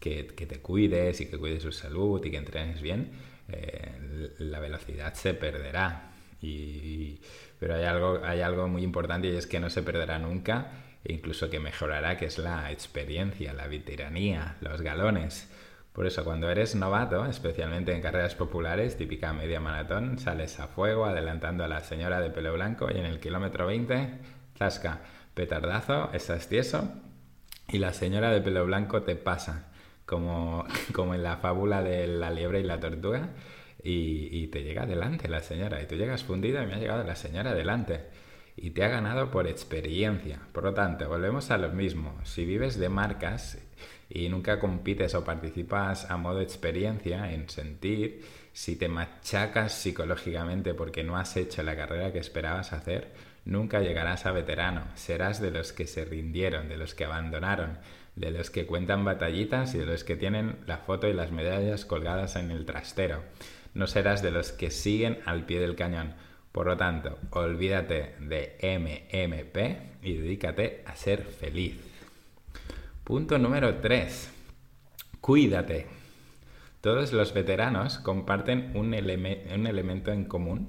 que, 0.00 0.46
te 0.46 0.60
cuides 0.60 1.20
y 1.20 1.26
que 1.26 1.38
cuides 1.38 1.62
su 1.62 1.72
salud 1.72 2.24
y 2.24 2.30
que 2.30 2.36
entrenes 2.36 2.82
bien, 2.82 3.12
eh, 3.48 4.32
la 4.38 4.60
velocidad 4.60 5.14
se 5.14 5.34
perderá. 5.34 6.12
Y, 6.42 7.20
pero 7.58 7.76
hay 7.76 7.84
algo, 7.84 8.20
hay 8.22 8.40
algo 8.40 8.68
muy 8.68 8.82
importante 8.82 9.28
y 9.28 9.36
es 9.36 9.46
que 9.46 9.60
no 9.60 9.70
se 9.70 9.82
perderá 9.82 10.18
nunca 10.18 10.84
e 11.04 11.12
incluso 11.12 11.50
que 11.50 11.60
mejorará, 11.60 12.16
que 12.16 12.26
es 12.26 12.38
la 12.38 12.70
experiencia, 12.72 13.52
la 13.52 13.66
veteranía, 13.66 14.56
los 14.60 14.80
galones. 14.80 15.50
Por 15.92 16.06
eso 16.06 16.24
cuando 16.24 16.50
eres 16.50 16.74
novato, 16.74 17.24
especialmente 17.26 17.92
en 17.94 18.02
carreras 18.02 18.34
populares, 18.34 18.96
típica 18.96 19.32
media 19.32 19.60
maratón, 19.60 20.18
sales 20.18 20.58
a 20.58 20.66
fuego 20.66 21.04
adelantando 21.04 21.62
a 21.62 21.68
la 21.68 21.80
señora 21.80 22.20
de 22.20 22.30
pelo 22.30 22.52
blanco 22.52 22.88
y 22.92 22.98
en 22.98 23.04
el 23.04 23.20
kilómetro 23.20 23.66
20, 23.66 24.18
zasca, 24.58 25.02
petardazo, 25.34 26.10
estás 26.12 26.48
tieso 26.48 26.90
y 27.68 27.78
la 27.78 27.92
señora 27.92 28.30
de 28.30 28.40
pelo 28.40 28.64
blanco 28.66 29.02
te 29.02 29.16
pasa, 29.16 29.68
como, 30.06 30.64
como 30.92 31.14
en 31.14 31.22
la 31.22 31.38
fábula 31.38 31.82
de 31.82 32.06
la 32.06 32.30
liebre 32.30 32.60
y 32.60 32.64
la 32.64 32.80
tortuga, 32.80 33.30
y, 33.86 34.46
te 34.46 34.62
llega 34.62 34.84
adelante 34.84 35.28
la 35.28 35.42
señora, 35.42 35.82
y 35.82 35.86
tú 35.86 35.96
llegas 35.96 36.24
fundida 36.24 36.62
y 36.62 36.66
me 36.66 36.74
ha 36.74 36.78
llegado 36.78 37.04
la 37.04 37.16
señora 37.16 37.50
adelante 37.50 38.00
y 38.56 38.70
te 38.70 38.84
ha 38.84 38.88
ganado 38.88 39.30
por 39.30 39.46
experiencia. 39.46 40.40
Por 40.52 40.64
lo 40.64 40.72
tanto, 40.72 41.08
volvemos 41.08 41.50
a 41.50 41.58
lo 41.58 41.70
mismo. 41.70 42.18
Si 42.24 42.46
vives 42.46 42.78
de 42.78 42.88
marcas 42.88 43.58
y 44.08 44.28
nunca 44.28 44.60
compites 44.60 45.14
o 45.14 45.24
participas 45.24 46.10
a 46.10 46.16
modo 46.16 46.40
experiencia 46.40 47.32
en 47.32 47.48
sentir, 47.50 48.24
si 48.52 48.76
te 48.76 48.88
machacas 48.88 49.74
psicológicamente 49.74 50.72
porque 50.72 51.02
no 51.02 51.16
has 51.16 51.36
hecho 51.36 51.62
la 51.62 51.76
carrera 51.76 52.12
que 52.12 52.20
esperabas 52.20 52.72
hacer, 52.72 53.12
nunca 53.44 53.80
llegarás 53.80 54.26
a 54.26 54.32
veterano. 54.32 54.84
Serás 54.94 55.40
de 55.40 55.50
los 55.50 55.72
que 55.72 55.86
se 55.86 56.04
rindieron, 56.04 56.68
de 56.68 56.76
los 56.76 56.94
que 56.94 57.04
abandonaron, 57.04 57.78
de 58.16 58.30
los 58.30 58.50
que 58.50 58.66
cuentan 58.66 59.04
batallitas 59.04 59.74
y 59.74 59.78
de 59.78 59.86
los 59.86 60.04
que 60.04 60.16
tienen 60.16 60.58
la 60.66 60.78
foto 60.78 61.08
y 61.08 61.12
las 61.12 61.30
medallas 61.30 61.84
colgadas 61.84 62.36
en 62.36 62.50
el 62.50 62.66
trastero. 62.66 63.22
No 63.74 63.86
serás 63.86 64.22
de 64.22 64.30
los 64.30 64.52
que 64.52 64.70
siguen 64.70 65.18
al 65.26 65.46
pie 65.46 65.60
del 65.60 65.76
cañón 65.76 66.14
por 66.54 66.66
lo 66.66 66.76
tanto, 66.76 67.18
olvídate 67.30 68.14
de 68.20 68.54
MMP 68.62 70.06
y 70.06 70.18
dedícate 70.18 70.84
a 70.86 70.94
ser 70.94 71.24
feliz. 71.24 71.74
Punto 73.02 73.38
número 73.38 73.78
3. 73.78 74.30
Cuídate. 75.20 75.86
Todos 76.80 77.12
los 77.12 77.34
veteranos 77.34 77.98
comparten 77.98 78.70
un, 78.76 78.94
elemento 78.94 80.12
en 80.12 80.26
común 80.26 80.68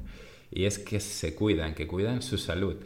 y 0.56 0.66
es 0.66 0.80
que 0.80 1.02
se 1.02 1.36
cuidan, 1.36 1.76
que 1.76 1.86
cuidan 1.86 2.22
su 2.22 2.38
salud. 2.38 2.78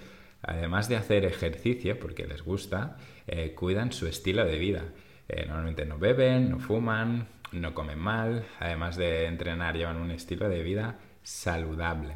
Además 0.42 0.90
de 0.90 0.98
hacer 0.98 1.24
ejercicio, 1.24 2.00
porque 2.00 2.26
les 2.26 2.42
gusta, 2.42 2.98
eh, 3.28 3.54
cuidan 3.54 3.92
su 3.92 4.08
estilo 4.08 4.44
de 4.44 4.58
vida. 4.58 4.86
Eh, 5.28 5.46
normalmente 5.46 5.86
no 5.86 6.00
beben, 6.00 6.50
no 6.50 6.60
fuman, 6.60 7.28
no 7.52 7.76
comen 7.76 8.00
mal, 8.00 8.44
además 8.60 8.98
de 8.98 9.26
entrenar 9.28 9.78
llevan 9.78 9.98
un 9.98 10.10
estilo 10.10 10.50
de 10.50 10.64
vida 10.64 10.98
saludable. 11.22 12.16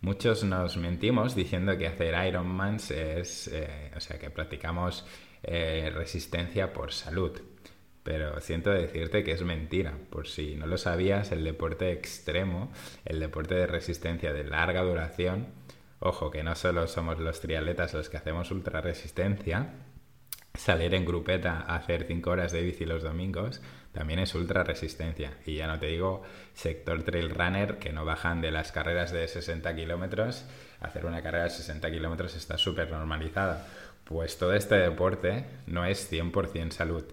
Muchos 0.00 0.42
nos 0.42 0.78
mentimos 0.78 1.34
diciendo 1.34 1.76
que 1.76 1.86
hacer 1.86 2.14
Ironman 2.26 2.76
es, 2.76 3.48
eh, 3.52 3.92
o 3.94 4.00
sea, 4.00 4.18
que 4.18 4.30
practicamos 4.30 5.06
resistencia 5.42 6.72
por 6.72 6.90
salud. 6.90 7.38
Pero 8.04 8.40
siento 8.40 8.70
decirte 8.70 9.24
que 9.24 9.32
es 9.32 9.42
mentira. 9.42 9.94
Por 10.10 10.28
si 10.28 10.54
no 10.54 10.66
lo 10.66 10.78
sabías, 10.78 11.32
el 11.32 11.42
deporte 11.42 11.90
extremo, 11.90 12.70
el 13.04 13.18
deporte 13.18 13.56
de 13.56 13.66
resistencia 13.66 14.32
de 14.32 14.44
larga 14.44 14.82
duración, 14.82 15.48
ojo 15.98 16.30
que 16.30 16.44
no 16.44 16.54
solo 16.54 16.86
somos 16.86 17.18
los 17.18 17.40
triatletas 17.40 17.94
los 17.94 18.08
que 18.08 18.18
hacemos 18.18 18.52
ultra 18.52 18.80
resistencia, 18.80 19.72
salir 20.54 20.94
en 20.94 21.04
grupeta 21.04 21.64
a 21.66 21.76
hacer 21.76 22.04
5 22.04 22.30
horas 22.30 22.52
de 22.52 22.62
bici 22.62 22.84
los 22.84 23.02
domingos 23.02 23.60
también 23.94 24.18
es 24.18 24.34
ultra 24.34 24.64
resistencia. 24.64 25.34
Y 25.46 25.54
ya 25.54 25.68
no 25.68 25.78
te 25.78 25.86
digo 25.86 26.22
sector 26.52 27.04
trail 27.04 27.30
runner 27.30 27.78
que 27.78 27.92
no 27.92 28.04
bajan 28.04 28.40
de 28.40 28.50
las 28.50 28.72
carreras 28.72 29.12
de 29.12 29.26
60 29.28 29.74
kilómetros. 29.76 30.44
Hacer 30.80 31.06
una 31.06 31.22
carrera 31.22 31.44
de 31.44 31.50
60 31.50 31.90
kilómetros 31.92 32.34
está 32.34 32.58
súper 32.58 32.90
normalizada. 32.90 33.66
Pues 34.02 34.36
todo 34.36 34.52
este 34.52 34.74
deporte 34.74 35.46
no 35.68 35.84
es 35.84 36.12
100% 36.12 36.72
salud. 36.72 37.04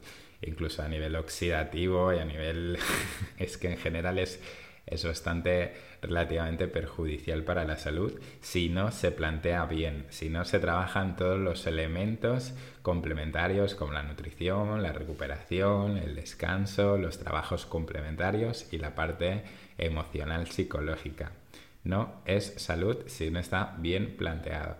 Incluso 0.41 0.81
a 0.83 0.87
nivel 0.87 1.15
oxidativo 1.15 2.13
y 2.13 2.19
a 2.19 2.25
nivel... 2.25 2.77
es 3.37 3.57
que 3.57 3.71
en 3.71 3.77
general 3.77 4.17
es 4.19 4.39
bastante 5.03 5.73
relativamente 6.01 6.67
perjudicial 6.67 7.43
para 7.43 7.63
la 7.63 7.77
salud 7.77 8.19
si 8.41 8.69
no 8.69 8.91
se 8.91 9.11
plantea 9.11 9.65
bien, 9.65 10.05
si 10.09 10.29
no 10.29 10.43
se 10.45 10.59
trabajan 10.59 11.15
todos 11.15 11.39
los 11.39 11.67
elementos 11.67 12.53
complementarios 12.81 13.75
como 13.75 13.93
la 13.93 14.03
nutrición, 14.03 14.81
la 14.81 14.91
recuperación, 14.91 15.97
el 15.97 16.15
descanso, 16.15 16.97
los 16.97 17.19
trabajos 17.19 17.65
complementarios 17.65 18.67
y 18.73 18.79
la 18.79 18.95
parte 18.95 19.43
emocional 19.77 20.47
psicológica. 20.47 21.31
No 21.83 22.21
es 22.25 22.53
salud 22.57 22.97
si 23.07 23.31
no 23.31 23.39
está 23.39 23.75
bien 23.77 24.17
planteado. 24.17 24.77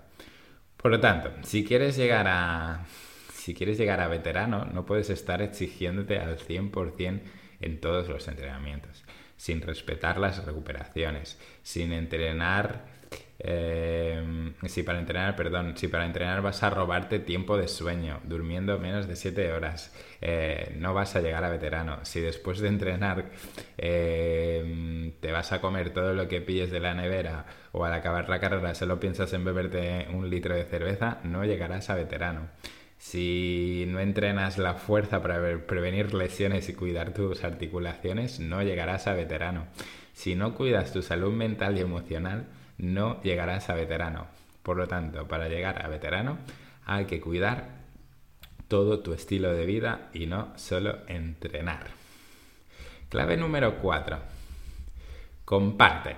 Por 0.77 0.91
lo 0.91 0.99
tanto, 0.99 1.31
si 1.43 1.63
quieres 1.63 1.95
llegar 1.95 2.27
a 2.27 2.85
si 3.41 3.53
quieres 3.53 3.77
llegar 3.77 3.99
a 4.01 4.07
veterano, 4.07 4.65
no 4.65 4.85
puedes 4.85 5.09
estar 5.09 5.41
exigiéndote 5.41 6.19
al 6.19 6.37
100% 6.37 7.21
en 7.61 7.79
todos 7.79 8.07
los 8.09 8.27
entrenamientos 8.27 9.03
sin 9.41 9.59
respetar 9.59 10.19
las 10.19 10.45
recuperaciones, 10.45 11.39
sin 11.63 11.93
entrenar, 11.93 12.85
eh, 13.39 14.53
si 14.67 14.83
para 14.83 14.99
entrenar, 14.99 15.35
perdón, 15.35 15.75
si 15.75 15.87
para 15.87 16.05
entrenar 16.05 16.43
vas 16.43 16.61
a 16.61 16.69
robarte 16.69 17.17
tiempo 17.17 17.57
de 17.57 17.67
sueño, 17.67 18.19
durmiendo 18.23 18.77
menos 18.77 19.07
de 19.07 19.15
7 19.15 19.51
horas, 19.51 19.95
eh, 20.21 20.75
no 20.77 20.93
vas 20.93 21.15
a 21.15 21.21
llegar 21.21 21.43
a 21.43 21.49
veterano. 21.49 22.05
Si 22.05 22.19
después 22.19 22.59
de 22.59 22.67
entrenar 22.67 23.31
eh, 23.79 25.11
te 25.19 25.31
vas 25.31 25.51
a 25.51 25.59
comer 25.59 25.89
todo 25.91 26.13
lo 26.13 26.27
que 26.27 26.41
pilles 26.41 26.69
de 26.69 26.79
la 26.79 26.93
nevera 26.93 27.47
o 27.71 27.83
al 27.83 27.93
acabar 27.93 28.29
la 28.29 28.39
carrera 28.39 28.75
solo 28.75 28.99
piensas 28.99 29.33
en 29.33 29.43
beberte 29.43 30.07
un 30.13 30.29
litro 30.29 30.53
de 30.53 30.65
cerveza, 30.65 31.17
no 31.23 31.43
llegarás 31.45 31.89
a 31.89 31.95
veterano. 31.95 32.47
Si 33.01 33.85
no 33.87 33.99
entrenas 33.99 34.59
la 34.59 34.75
fuerza 34.75 35.23
para 35.23 35.57
prevenir 35.65 36.13
lesiones 36.13 36.69
y 36.69 36.75
cuidar 36.75 37.15
tus 37.15 37.43
articulaciones, 37.43 38.39
no 38.39 38.61
llegarás 38.61 39.07
a 39.07 39.13
veterano. 39.13 39.65
Si 40.13 40.35
no 40.35 40.53
cuidas 40.53 40.93
tu 40.93 41.01
salud 41.01 41.33
mental 41.33 41.79
y 41.79 41.81
emocional, 41.81 42.45
no 42.77 43.19
llegarás 43.23 43.71
a 43.71 43.73
veterano. 43.73 44.27
Por 44.61 44.77
lo 44.77 44.87
tanto, 44.87 45.27
para 45.27 45.49
llegar 45.49 45.83
a 45.83 45.87
veterano 45.87 46.37
hay 46.85 47.05
que 47.05 47.19
cuidar 47.19 47.69
todo 48.67 48.99
tu 48.99 49.13
estilo 49.13 49.51
de 49.51 49.65
vida 49.65 50.11
y 50.13 50.27
no 50.27 50.53
solo 50.55 50.99
entrenar. 51.07 51.87
Clave 53.09 53.35
número 53.35 53.79
4. 53.79 54.19
Comparte. 55.43 56.17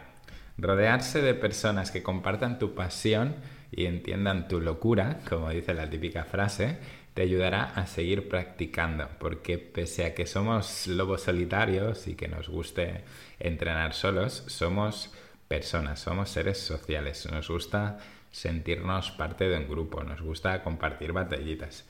Rodearse 0.57 1.21
de 1.21 1.33
personas 1.33 1.91
que 1.91 2.03
compartan 2.03 2.59
tu 2.59 2.75
pasión 2.75 3.35
y 3.75 3.85
entiendan 3.85 4.47
tu 4.47 4.61
locura, 4.61 5.19
como 5.27 5.49
dice 5.49 5.73
la 5.73 5.89
típica 5.89 6.23
frase, 6.23 6.77
te 7.13 7.21
ayudará 7.21 7.63
a 7.75 7.85
seguir 7.85 8.27
practicando, 8.27 9.07
porque 9.19 9.57
pese 9.57 10.05
a 10.05 10.15
que 10.15 10.25
somos 10.25 10.87
lobos 10.87 11.21
solitarios 11.23 12.07
y 12.07 12.15
que 12.15 12.27
nos 12.27 12.49
guste 12.49 13.03
entrenar 13.39 13.93
solos, 13.93 14.43
somos 14.47 15.13
personas, 15.47 15.99
somos 15.99 16.29
seres 16.29 16.57
sociales, 16.57 17.27
nos 17.31 17.49
gusta 17.49 17.99
sentirnos 18.31 19.11
parte 19.11 19.47
de 19.47 19.57
un 19.57 19.67
grupo, 19.67 20.03
nos 20.03 20.21
gusta 20.21 20.63
compartir 20.63 21.13
batallitas. 21.13 21.85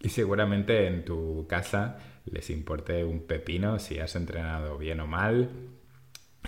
Y 0.00 0.10
seguramente 0.10 0.86
en 0.86 1.04
tu 1.04 1.46
casa 1.48 1.98
les 2.26 2.50
importe 2.50 3.04
un 3.04 3.26
pepino 3.26 3.78
si 3.78 3.98
has 3.98 4.14
entrenado 4.14 4.76
bien 4.76 5.00
o 5.00 5.06
mal, 5.06 5.50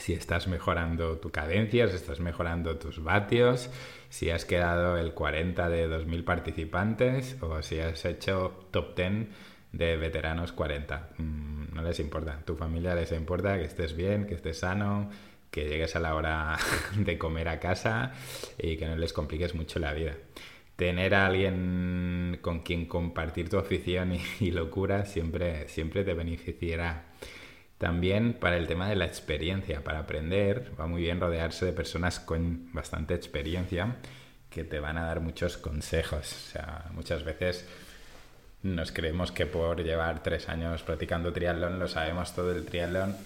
si 0.01 0.15
estás 0.15 0.49
mejorando 0.49 1.19
tu 1.19 1.31
cadencia, 1.31 1.87
si 1.89 1.97
estás 1.97 2.21
mejorando 2.21 2.77
tus 2.79 3.03
vatios, 3.03 3.71
si 4.09 4.31
has 4.31 4.45
quedado 4.45 4.97
el 4.97 5.13
40 5.13 5.69
de 5.69 5.89
2.000 5.89 6.25
participantes 6.25 7.37
o 7.43 7.63
si 7.63 7.79
has 7.79 8.05
hecho 8.05 8.67
top 8.71 8.97
10 8.97 9.29
de 9.73 9.97
veteranos 9.97 10.53
40. 10.53 11.11
Mm, 11.19 11.75
no 11.75 11.83
les 11.83 12.01
importa. 12.01 12.41
Tu 12.45 12.57
familia 12.57 12.95
les 12.95 13.13
importa 13.13 13.59
que 13.59 13.65
estés 13.65 13.95
bien, 13.95 14.27
que 14.27 14.35
estés 14.35 14.59
sano, 14.59 15.11
que 15.51 15.69
llegues 15.69 15.95
a 15.97 16.01
la 16.01 16.15
hora 16.15 16.59
de 16.97 17.19
comer 17.19 17.49
a 17.49 17.61
casa 17.61 18.13
y 18.59 18.77
que 18.77 18.87
no 18.87 18.97
les 18.97 19.13
compliques 19.13 19.55
mucho 19.55 19.79
la 19.79 19.93
vida. 19.93 20.15
Tener 20.77 21.15
a 21.15 21.27
alguien 21.27 22.39
con 22.41 22.61
quien 22.61 22.87
compartir 22.87 23.51
tu 23.51 23.59
afición 23.59 24.15
y, 24.15 24.21
y 24.41 24.51
locura 24.51 25.05
siempre, 25.05 25.69
siempre 25.69 26.05
te 26.05 26.15
beneficiará. 26.15 27.05
También 27.81 28.35
para 28.35 28.59
el 28.59 28.67
tema 28.67 28.91
de 28.91 28.95
la 28.95 29.07
experiencia, 29.07 29.83
para 29.83 30.01
aprender, 30.01 30.71
va 30.79 30.87
muy 30.87 31.01
bien 31.01 31.19
rodearse 31.19 31.65
de 31.65 31.73
personas 31.73 32.21
con 32.21 32.71
bastante 32.75 33.15
experiencia 33.15 33.97
que 34.51 34.65
te 34.65 34.81
van 34.81 34.99
a 34.99 35.07
dar 35.07 35.21
muchos 35.21 35.57
consejos. 35.57 36.31
O 36.31 36.51
sea, 36.51 36.85
muchas 36.93 37.25
veces 37.25 37.67
nos 38.63 38.93
creemos 38.93 39.33
que 39.33 39.47
por 39.47 39.83
llevar 39.83 40.23
tres 40.23 40.51
años 40.51 40.83
practicando 40.83 41.33
triatlón 41.33 41.79
lo 41.79 41.89
sabemos 41.89 42.35
todo 42.35 42.53
el 42.53 42.67
triatlón 42.67 43.17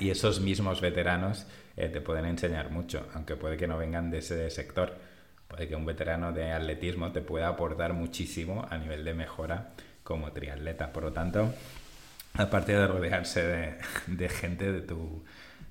y 0.00 0.10
esos 0.10 0.40
mismos 0.40 0.80
veteranos 0.80 1.46
eh, 1.76 1.88
te 1.88 2.00
pueden 2.00 2.24
enseñar 2.24 2.68
mucho, 2.70 3.06
aunque 3.14 3.36
puede 3.36 3.56
que 3.56 3.68
no 3.68 3.78
vengan 3.78 4.10
de 4.10 4.18
ese 4.18 4.50
sector. 4.50 4.92
Puede 5.46 5.68
que 5.68 5.76
un 5.76 5.86
veterano 5.86 6.32
de 6.32 6.50
atletismo 6.50 7.12
te 7.12 7.20
pueda 7.20 7.46
aportar 7.46 7.92
muchísimo 7.92 8.66
a 8.68 8.76
nivel 8.76 9.04
de 9.04 9.14
mejora 9.14 9.70
como 10.02 10.32
triatleta. 10.32 10.92
Por 10.92 11.04
lo 11.04 11.12
tanto, 11.12 11.54
aparte 12.34 12.72
de 12.72 12.86
rodearse 12.86 13.78
de, 14.06 14.28
gente 14.28 14.72
de 14.72 14.80
tu, 14.80 15.24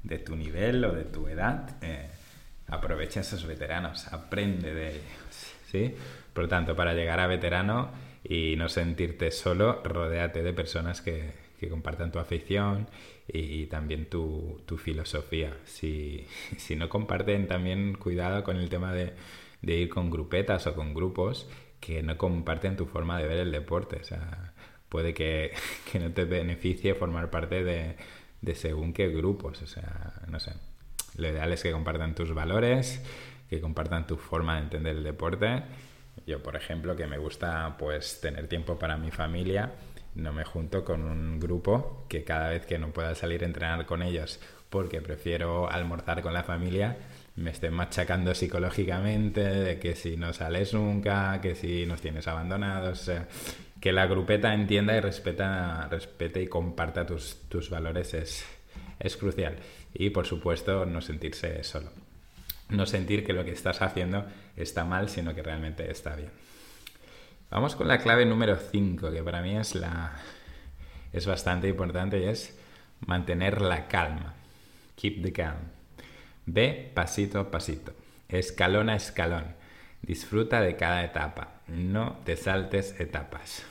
de 0.04 0.20
tu, 0.20 0.36
nivel 0.36 0.84
o 0.86 0.94
de 0.94 1.04
tu 1.04 1.28
edad, 1.28 1.78
eh, 1.82 2.10
aprovecha 2.68 3.22
esos 3.22 3.46
veteranos, 3.46 4.08
aprende 4.08 4.74
de 4.74 4.90
ellos. 4.90 5.54
¿sí? 5.68 5.96
Por 6.34 6.46
lo 6.46 6.50
tanto, 6.50 6.76
para 6.76 6.94
llegar 6.94 7.20
a 7.20 7.28
veterano 7.28 7.92
y 8.24 8.56
no 8.58 8.70
sentirte 8.70 9.32
solo, 9.32 9.82
rodéate 9.84 10.44
de 10.44 10.54
personas 10.54 11.02
que, 11.02 11.32
que 11.60 11.70
compartan 11.70 12.12
tu 12.12 12.20
afición 12.20 12.88
y, 13.28 13.66
también 13.68 14.10
tu, 14.10 14.62
tu 14.66 14.78
filosofía. 14.78 15.56
Si, 15.66 16.26
si, 16.58 16.76
no 16.76 16.90
comparten, 16.90 17.48
también 17.48 17.94
cuidado 17.96 18.44
con 18.44 18.58
el 18.58 18.70
tema 18.70 18.94
de, 18.94 19.14
de 19.62 19.76
ir 19.76 19.90
con 19.90 20.10
grupetas 20.10 20.68
o 20.68 20.76
con 20.76 20.94
grupos 20.94 21.50
que 21.80 22.04
no 22.04 22.18
comparten 22.18 22.78
tu 22.78 22.86
forma 22.86 23.20
de 23.20 23.28
ver 23.28 23.40
el 23.40 23.52
deporte. 23.52 23.98
O 23.98 24.04
sea, 24.04 24.51
puede 24.92 25.14
que, 25.16 25.54
no 26.00 26.12
te 26.12 26.26
beneficie 26.26 26.94
formar 26.94 27.32
parte 27.32 27.64
de, 27.64 27.96
de 28.42 28.56
según 28.56 28.94
qué 28.94 29.08
grupos. 29.08 29.62
O 29.62 29.68
sea, 29.68 30.14
no 30.28 30.40
sé. 30.40 30.52
Lo 31.16 31.30
ideal 31.30 31.52
es 31.52 31.64
que 31.64 31.72
compartan 31.72 32.14
tus 32.14 32.34
valores, 32.34 33.02
que 33.50 33.60
compartan 33.60 34.06
tu 34.06 34.18
forma 34.18 34.58
de 34.58 34.64
entender 34.64 34.98
el 34.98 35.04
deporte. 35.04 35.64
Yo, 36.28 36.44
por 36.44 36.56
ejemplo, 36.56 36.96
que 36.96 37.08
me 37.08 37.18
gusta 37.18 37.78
pues 37.80 38.20
tener 38.22 38.48
tiempo 38.48 38.78
para 38.78 38.98
mi 38.98 39.12
familia, 39.12 39.72
no 40.16 40.34
me 40.34 40.44
junto 40.44 40.84
con 40.84 41.04
un 41.04 41.40
grupo 41.40 42.06
que 42.10 42.24
cada 42.24 42.50
vez 42.50 42.66
que 42.66 42.78
no 42.78 42.92
pueda 42.92 43.16
salir 43.16 43.44
a 43.44 43.46
entrenar 43.46 43.86
con 43.86 44.02
ellos 44.02 44.40
porque 44.70 45.02
prefiero 45.02 45.70
almorzar 45.70 46.22
con 46.22 46.34
la 46.34 46.44
familia, 46.44 46.98
me 47.36 47.52
estén 47.52 47.74
machacando 47.74 48.34
psicológicamente 48.34 49.42
de 49.42 49.80
que 49.80 49.96
si 49.96 50.16
no 50.16 50.32
sales 50.32 50.74
nunca, 50.74 51.40
que 51.42 51.56
si 51.56 51.86
nos 51.86 52.02
tienes 52.02 52.28
abandonados, 52.28 53.02
o 53.02 53.04
sea, 53.04 53.28
que 53.82 53.92
la 53.92 54.06
grupeta 54.06 54.54
entienda 54.54 54.96
y 54.96 55.00
respeta, 55.00 55.88
respete 55.90 56.42
y 56.42 56.48
comparta 56.48 57.06
tus, 57.06 57.42
tus 57.50 57.70
valores 57.70 58.14
es, 58.14 58.46
es 59.00 59.18
crucial. 59.18 59.58
Y 59.94 60.12
por 60.12 60.28
supuesto 60.28 60.86
no 60.86 61.02
sentirse 61.02 61.64
solo. 61.64 61.90
No 62.70 62.86
sentir 62.86 63.26
que 63.26 63.34
lo 63.34 63.44
que 63.44 63.52
estás 63.52 63.82
haciendo 63.82 64.26
está 64.56 64.86
mal, 64.86 65.10
sino 65.10 65.36
que 65.36 65.42
realmente 65.42 65.92
está 65.92 66.16
bien. 66.16 66.30
Vamos 67.50 67.76
con 67.76 67.88
la 67.88 67.98
clave 67.98 68.26
número 68.26 68.56
5, 68.56 69.12
que 69.12 69.24
para 69.24 69.42
mí 69.42 69.58
es 69.58 69.76
la 69.76 70.14
es 71.12 71.26
bastante 71.26 71.68
importante 71.68 72.20
y 72.20 72.24
es 72.24 72.58
mantener 73.06 73.62
la 73.62 73.88
calma. 73.88 74.36
Keep 74.96 75.24
the 75.24 75.34
calm. 75.34 75.58
Ve 76.46 76.92
pasito 76.94 77.40
a 77.40 77.52
pasito, 77.52 77.94
escalón 78.30 78.90
a 78.90 78.96
escalón. 78.96 79.56
Disfruta 80.02 80.62
de 80.62 80.78
cada 80.78 81.04
etapa. 81.04 81.62
No 81.68 82.20
te 82.24 82.38
saltes 82.38 83.00
etapas. 83.00 83.66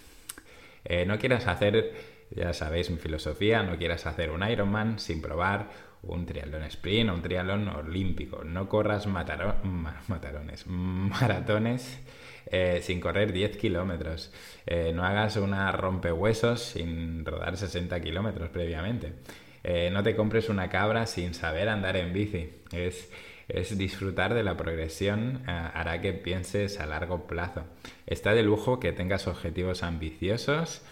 Eh, 0.84 1.04
no 1.06 1.18
quieras 1.18 1.46
hacer, 1.46 1.92
ya 2.30 2.52
sabéis 2.52 2.90
mi 2.90 2.96
filosofía, 2.96 3.62
no 3.62 3.76
quieras 3.76 4.06
hacer 4.06 4.30
un 4.30 4.48
Ironman 4.48 4.98
sin 4.98 5.20
probar 5.20 5.68
un 6.02 6.24
triatlón 6.24 6.62
sprint 6.64 7.10
o 7.10 7.14
un 7.14 7.22
triatlón 7.22 7.68
olímpico. 7.68 8.44
No 8.44 8.68
corras 8.68 9.06
matarones, 9.06 10.66
maratones 10.66 12.00
eh, 12.46 12.80
sin 12.82 13.00
correr 13.00 13.32
10 13.32 13.56
kilómetros. 13.56 14.32
Eh, 14.66 14.92
no 14.94 15.04
hagas 15.04 15.36
una 15.36 15.70
rompehuesos 15.72 16.62
sin 16.62 17.24
rodar 17.24 17.56
60 17.56 18.00
kilómetros 18.00 18.48
previamente. 18.50 19.12
No 19.92 20.02
te 20.02 20.16
compres 20.16 20.48
una 20.48 20.70
cabra 20.70 21.04
sin 21.04 21.34
saber 21.34 21.68
andar 21.68 21.94
en 21.98 22.14
bici. 22.14 22.48
Es, 22.72 23.10
es 23.54 23.76
disfrutar 23.76 24.34
de 24.34 24.42
la 24.42 24.56
progresión, 24.56 25.42
hará 25.46 26.00
que 26.00 26.12
pienses 26.12 26.80
a 26.80 26.86
largo 26.86 27.26
plazo. 27.26 27.64
Está 28.06 28.34
de 28.34 28.42
lujo 28.42 28.80
que 28.80 28.92
tengas 28.92 29.26
objetivos 29.26 29.82
ambiciosos, 29.82 30.82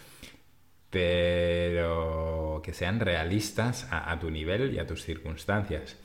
pero 0.91 2.61
que 2.65 2.73
sean 2.73 3.01
realistas 3.01 3.87
a, 3.91 4.11
a 4.11 4.19
tu 4.19 4.31
nivel 4.31 4.75
y 4.75 4.79
a 4.79 4.87
tus 4.87 5.03
circunstancias. 5.03 5.97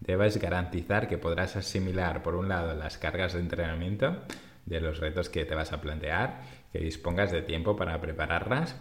Debes 0.00 0.36
garantizar 0.38 1.08
que 1.08 1.18
podrás 1.18 1.56
asimilar, 1.56 2.22
por 2.22 2.36
un 2.36 2.48
lado, 2.48 2.74
las 2.74 2.98
cargas 2.98 3.32
de 3.32 3.40
entrenamiento 3.40 4.22
de 4.66 4.80
los 4.80 4.98
retos 4.98 5.30
que 5.30 5.44
te 5.44 5.54
vas 5.54 5.72
a 5.72 5.80
plantear, 5.80 6.42
que 6.72 6.80
dispongas 6.80 7.32
de 7.32 7.42
tiempo 7.42 7.76
para 7.76 8.00
prepararlas 8.00 8.76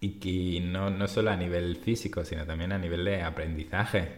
y 0.00 0.20
que 0.20 0.60
no, 0.60 0.90
no 0.90 1.08
solo 1.08 1.30
a 1.30 1.36
nivel 1.36 1.76
físico, 1.76 2.24
sino 2.24 2.46
también 2.46 2.72
a 2.72 2.78
nivel 2.78 3.04
de 3.04 3.22
aprendizaje. 3.22 4.08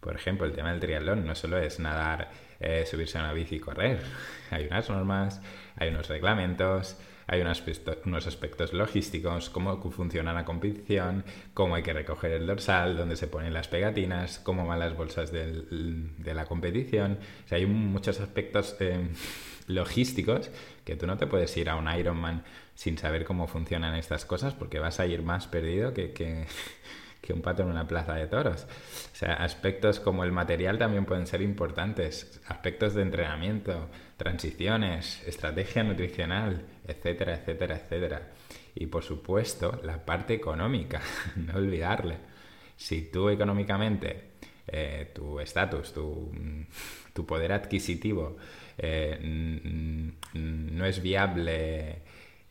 Por 0.00 0.14
ejemplo, 0.14 0.46
el 0.46 0.52
tema 0.52 0.70
del 0.70 0.80
triatlón 0.80 1.26
no 1.26 1.34
solo 1.34 1.58
es 1.58 1.80
nadar, 1.80 2.30
eh, 2.60 2.84
subirse 2.86 3.18
a 3.18 3.22
una 3.22 3.32
bici 3.32 3.56
y 3.56 3.60
correr. 3.60 4.00
Hay 4.50 4.66
unas 4.66 4.88
normas, 4.88 5.40
hay 5.76 5.88
unos 5.88 6.08
reglamentos, 6.08 6.96
hay 7.26 7.40
unos 7.40 7.58
aspectos, 7.58 7.98
unos 8.04 8.26
aspectos 8.26 8.72
logísticos, 8.72 9.50
cómo 9.50 9.80
funciona 9.90 10.32
la 10.32 10.44
competición, 10.44 11.24
cómo 11.54 11.74
hay 11.74 11.82
que 11.82 11.92
recoger 11.92 12.30
el 12.32 12.46
dorsal, 12.46 12.96
dónde 12.96 13.16
se 13.16 13.26
ponen 13.26 13.52
las 13.52 13.66
pegatinas, 13.66 14.38
cómo 14.38 14.66
van 14.66 14.78
las 14.78 14.96
bolsas 14.96 15.32
del, 15.32 16.14
de 16.18 16.34
la 16.34 16.46
competición. 16.46 17.18
O 17.44 17.48
sea, 17.48 17.58
hay 17.58 17.66
muchos 17.66 18.20
aspectos 18.20 18.76
eh, 18.78 19.08
logísticos 19.66 20.50
que 20.84 20.94
tú 20.94 21.06
no 21.08 21.16
te 21.16 21.26
puedes 21.26 21.56
ir 21.56 21.68
a 21.68 21.74
un 21.74 21.92
Ironman 21.92 22.44
sin 22.76 22.96
saber 22.96 23.24
cómo 23.24 23.48
funcionan 23.48 23.96
estas 23.96 24.24
cosas 24.24 24.54
porque 24.54 24.78
vas 24.78 25.00
a 25.00 25.06
ir 25.06 25.22
más 25.22 25.48
perdido 25.48 25.92
que, 25.92 26.12
que, 26.12 26.46
un 27.32 27.42
pato 27.42 27.62
en 27.62 27.68
una 27.68 27.86
plaza 27.86 28.14
de 28.14 28.26
toros. 28.26 28.66
O 29.12 29.16
sea, 29.16 29.34
aspectos 29.34 30.00
como 30.00 30.24
el 30.24 30.32
material 30.32 30.78
también 30.78 31.04
pueden 31.04 31.26
ser 31.26 31.42
importantes, 31.42 32.40
aspectos 32.46 32.94
de 32.94 33.02
entrenamiento, 33.02 33.88
transiciones, 34.16 35.22
estrategia 35.26 35.82
nutricional, 35.82 36.64
etcétera, 36.86 37.34
etcétera, 37.34 37.76
etcétera. 37.76 38.30
Y 38.74 38.86
por 38.86 39.02
supuesto, 39.02 39.80
la 39.82 40.04
parte 40.04 40.34
económica, 40.34 41.00
no 41.36 41.56
olvidarle. 41.56 42.18
Si 42.76 43.10
tú 43.10 43.28
económicamente, 43.28 44.32
eh, 44.66 45.10
tu 45.14 45.40
estatus, 45.40 45.92
tu, 45.92 46.30
tu 47.12 47.26
poder 47.26 47.52
adquisitivo 47.52 48.36
eh, 48.78 49.18
no 50.34 50.84
es 50.84 51.02
viable 51.02 52.02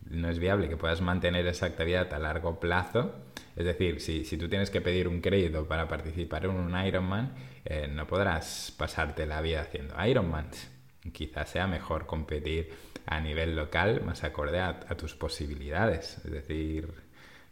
no 0.09 0.29
es 0.29 0.39
viable 0.39 0.69
que 0.69 0.77
puedas 0.77 1.01
mantener 1.01 1.47
esa 1.47 1.65
actividad 1.65 2.13
a 2.13 2.19
largo 2.19 2.59
plazo. 2.59 3.13
Es 3.55 3.65
decir, 3.65 4.01
si, 4.01 4.25
si 4.25 4.37
tú 4.37 4.49
tienes 4.49 4.69
que 4.69 4.81
pedir 4.81 5.07
un 5.07 5.21
crédito 5.21 5.65
para 5.67 5.87
participar 5.87 6.45
en 6.45 6.51
un 6.51 6.85
Ironman, 6.85 7.33
eh, 7.63 7.87
no 7.89 8.05
podrás 8.05 8.73
pasarte 8.77 9.25
la 9.25 9.41
vida 9.41 9.61
haciendo 9.61 9.95
Ironmans. 10.05 10.69
Quizás 11.13 11.49
sea 11.49 11.67
mejor 11.67 12.05
competir 12.05 12.73
a 13.05 13.21
nivel 13.21 13.55
local 13.55 14.01
más 14.03 14.23
acorde 14.23 14.59
a, 14.59 14.79
tus 14.97 15.15
posibilidades. 15.15 16.17
Es 16.25 16.31
decir, 16.31 16.89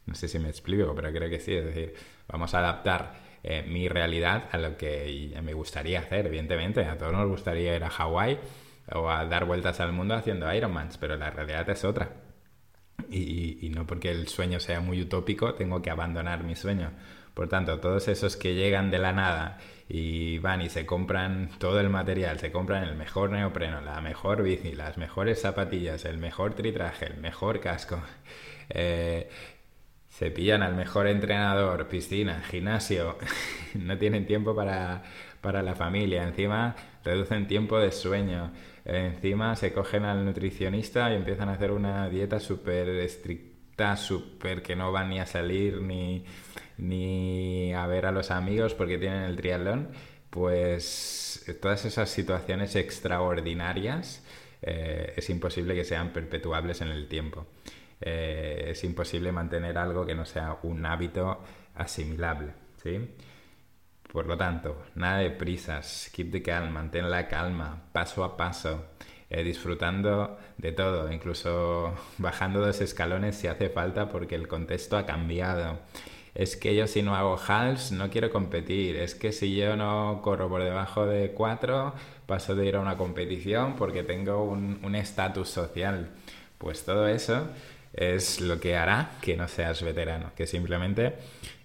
no 0.05 0.15
sé 0.15 0.27
si 0.27 0.39
me 0.39 0.49
explico, 0.49 0.93
pero 0.95 1.11
creo 1.11 1.29
que 1.29 1.39
sí. 1.39 1.53
Es 1.53 1.65
decir, 1.65 1.93
vamos 2.27 2.53
a 2.53 2.59
adaptar 2.59 3.15
eh, 3.43 3.63
mi 3.67 3.87
realidad 3.87 4.49
a 4.51 4.57
lo 4.57 4.75
que 4.77 5.37
me 5.41 5.53
gustaría 5.53 5.99
hacer, 5.99 6.27
evidentemente. 6.27 6.85
A 6.85 6.97
todos 6.97 7.13
nos 7.13 7.27
gustaría 7.27 7.75
ir 7.75 7.83
a 7.83 7.89
Hawái 7.89 8.39
o 8.93 9.09
a 9.09 9.25
dar 9.25 9.45
vueltas 9.45 9.79
al 9.79 9.93
mundo 9.93 10.15
haciendo 10.15 10.53
Ironmans, 10.53 10.97
pero 10.97 11.15
la 11.15 11.29
realidad 11.29 11.69
es 11.69 11.85
otra. 11.85 12.22
Y, 13.09 13.69
no 13.73 13.85
porque 13.87 14.11
el 14.11 14.27
sueño 14.27 14.59
sea 14.59 14.79
muy 14.81 15.01
utópico, 15.01 15.53
tengo 15.55 15.81
que 15.81 15.89
abandonar 15.89 16.43
mi 16.43 16.55
sueño. 16.55 16.91
Por 17.33 17.49
tanto, 17.49 17.79
todos 17.79 18.07
esos 18.07 18.37
que 18.37 18.53
llegan 18.53 18.91
de 18.91 18.99
la 18.99 19.13
nada 19.13 19.57
y 19.89 20.37
van 20.39 20.61
y 20.61 20.69
se 20.69 20.85
compran 20.85 21.49
todo 21.57 21.79
el 21.79 21.89
material, 21.89 22.39
se 22.39 22.51
compran 22.51 22.83
el 22.83 22.95
mejor 22.95 23.31
neopreno, 23.31 23.81
la 23.81 24.01
mejor 24.01 24.43
bici, 24.43 24.73
las 24.73 24.97
mejores 24.97 25.41
zapatillas, 25.41 26.05
el 26.05 26.17
mejor 26.17 26.53
tritraje, 26.53 27.07
el 27.07 27.17
mejor 27.17 27.59
casco, 27.59 28.01
eh, 28.69 29.29
se 30.09 30.29
pillan 30.29 30.61
al 30.61 30.75
mejor 30.75 31.07
entrenador, 31.07 31.87
piscina, 31.87 32.43
gimnasio, 32.49 33.17
no 33.73 33.97
tienen 33.97 34.27
tiempo 34.27 34.55
para, 34.55 35.03
para 35.41 35.63
la 35.63 35.73
familia, 35.75 36.23
encima 36.23 36.75
reducen 37.03 37.47
tiempo 37.47 37.79
de 37.79 37.91
sueño, 37.91 38.51
encima 38.85 39.55
se 39.55 39.73
cogen 39.73 40.05
al 40.05 40.25
nutricionista 40.25 41.11
y 41.11 41.15
empiezan 41.15 41.49
a 41.49 41.53
hacer 41.53 41.71
una 41.71 42.09
dieta 42.09 42.39
súper 42.39 42.89
estricta, 42.89 43.95
súper 43.97 44.61
que 44.61 44.75
no 44.75 44.91
van 44.91 45.09
ni 45.09 45.19
a 45.19 45.25
salir 45.25 45.81
ni, 45.81 46.25
ni 46.77 47.73
a 47.73 47.87
ver 47.87 48.05
a 48.05 48.11
los 48.11 48.31
amigos 48.31 48.73
porque 48.73 48.97
tienen 48.97 49.23
el 49.23 49.35
triatlón, 49.35 49.89
pues 50.29 51.45
todas 51.61 51.85
esas 51.85 52.09
situaciones 52.09 52.75
extraordinarias 52.75 54.23
eh, 54.61 55.13
es 55.15 55.29
imposible 55.29 55.75
que 55.75 55.83
sean 55.83 56.11
perpetuables 56.11 56.81
en 56.81 56.89
el 56.89 57.07
tiempo. 57.07 57.45
Eh, 58.01 58.65
es 58.69 58.83
imposible 58.83 59.31
mantener 59.31 59.77
algo 59.77 60.05
que 60.05 60.15
no 60.15 60.25
sea 60.25 60.57
un 60.63 60.85
hábito 60.85 61.41
asimilable. 61.75 62.53
¿sí? 62.81 62.99
Por 64.13 64.27
lo 64.27 64.37
tanto, 64.37 64.77
nada 64.93 65.17
de 65.17 65.31
prisas, 65.31 66.11
keep 66.13 66.31
the 66.31 66.43
calm, 66.43 66.69
mantén 66.69 67.09
la 67.09 67.27
calma, 67.27 67.81
paso 67.91 68.23
a 68.23 68.37
paso, 68.37 68.85
eh, 69.31 69.43
disfrutando 69.43 70.37
de 70.59 70.71
todo, 70.71 71.11
incluso 71.11 71.95
bajando 72.19 72.59
dos 72.61 72.79
escalones 72.79 73.35
si 73.35 73.47
hace 73.47 73.69
falta 73.69 74.09
porque 74.09 74.35
el 74.35 74.47
contexto 74.47 74.97
ha 74.97 75.07
cambiado. 75.07 75.79
Es 76.35 76.55
que 76.55 76.75
yo 76.75 76.85
si 76.85 77.01
no 77.01 77.15
hago 77.15 77.39
hals 77.47 77.91
no 77.91 78.11
quiero 78.11 78.29
competir, 78.29 78.97
es 78.97 79.15
que 79.15 79.31
si 79.31 79.55
yo 79.55 79.75
no 79.75 80.21
corro 80.23 80.47
por 80.47 80.63
debajo 80.63 81.07
de 81.07 81.31
cuatro 81.31 81.95
paso 82.27 82.53
de 82.55 82.67
ir 82.67 82.75
a 82.75 82.81
una 82.81 82.97
competición 82.97 83.75
porque 83.75 84.03
tengo 84.03 84.43
un 84.43 84.95
estatus 84.95 85.49
social. 85.49 86.09
Pues 86.59 86.85
todo 86.85 87.07
eso 87.07 87.47
es 87.93 88.41
lo 88.41 88.59
que 88.59 88.75
hará 88.75 89.11
que 89.21 89.37
no 89.37 89.47
seas 89.47 89.83
veterano, 89.83 90.31
que 90.35 90.47
simplemente 90.47 91.15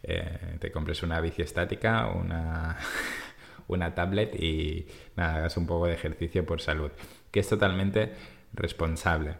eh, 0.02 0.56
te 0.60 0.70
compres 0.70 1.02
una 1.02 1.20
bici 1.20 1.42
estática, 1.42 2.06
una, 2.08 2.78
una 3.68 3.94
tablet 3.94 4.34
y 4.34 4.86
nada, 5.16 5.36
hagas 5.36 5.56
un 5.56 5.66
poco 5.66 5.86
de 5.86 5.94
ejercicio 5.94 6.44
por 6.46 6.60
salud, 6.60 6.90
que 7.30 7.40
es 7.40 7.48
totalmente 7.48 8.12
responsable. 8.52 9.36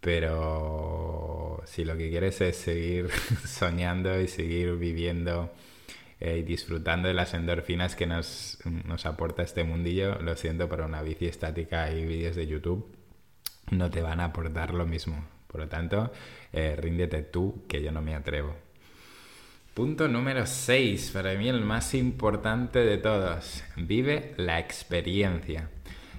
Pero 0.00 1.62
si 1.66 1.84
lo 1.84 1.96
que 1.96 2.10
quieres 2.10 2.40
es 2.40 2.56
seguir 2.56 3.10
soñando 3.46 4.20
y 4.20 4.28
seguir 4.28 4.76
viviendo 4.76 5.52
eh, 6.20 6.38
y 6.38 6.42
disfrutando 6.42 7.08
de 7.08 7.14
las 7.14 7.34
endorfinas 7.34 7.96
que 7.96 8.06
nos, 8.06 8.58
nos 8.84 9.06
aporta 9.06 9.42
este 9.42 9.64
mundillo, 9.64 10.20
lo 10.20 10.36
siento, 10.36 10.68
para 10.68 10.86
una 10.86 11.02
bici 11.02 11.26
estática 11.26 11.90
y 11.90 12.04
vídeos 12.04 12.36
de 12.36 12.46
YouTube 12.46 12.94
no 13.70 13.90
te 13.90 14.02
van 14.02 14.20
a 14.20 14.26
aportar 14.26 14.74
lo 14.74 14.86
mismo. 14.86 15.24
Por 15.46 15.60
lo 15.60 15.68
tanto, 15.68 16.12
eh, 16.52 16.76
ríndete 16.76 17.22
tú, 17.22 17.64
que 17.68 17.82
yo 17.82 17.92
no 17.92 18.02
me 18.02 18.14
atrevo. 18.14 18.56
Punto 19.74 20.06
número 20.06 20.46
6, 20.46 21.10
para 21.10 21.34
mí 21.34 21.48
el 21.48 21.60
más 21.62 21.94
importante 21.94 22.78
de 22.78 22.96
todos. 22.96 23.64
Vive 23.74 24.32
la 24.36 24.60
experiencia. 24.60 25.68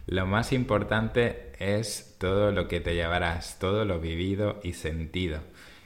Lo 0.08 0.26
más 0.26 0.52
importante 0.52 1.54
es 1.58 2.18
todo 2.20 2.52
lo 2.52 2.68
que 2.68 2.82
te 2.82 2.96
llevarás, 2.96 3.58
todo 3.58 3.86
lo 3.86 4.02
vivido 4.02 4.60
y 4.62 4.74
sentido. 4.74 5.39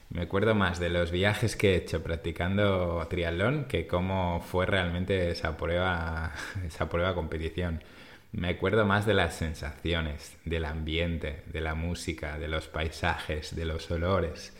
Me 0.09 0.23
acuerdo 0.23 0.55
más 0.55 0.79
de 0.79 0.89
los 0.89 1.11
viajes 1.11 1.55
que 1.55 1.73
he 1.73 1.75
hecho 1.75 2.01
practicando 2.01 3.05
triatlón 3.07 3.65
que 3.65 3.85
cómo 3.85 4.41
fue 4.41 4.65
realmente 4.65 5.29
esa 5.29 5.55
prueba, 5.55 6.33
esa 6.65 6.89
prueba 6.89 7.13
competición. 7.13 7.83
Me 8.31 8.49
acuerdo 8.49 8.83
más 8.87 9.05
de 9.05 9.13
las 9.13 9.35
sensaciones, 9.35 10.35
del 10.43 10.65
ambiente, 10.65 11.43
de 11.45 11.61
la 11.61 11.75
música, 11.75 12.39
de 12.39 12.47
los 12.47 12.67
paisajes, 12.67 13.55
de 13.55 13.65
los 13.65 13.91
olores, 13.91 14.53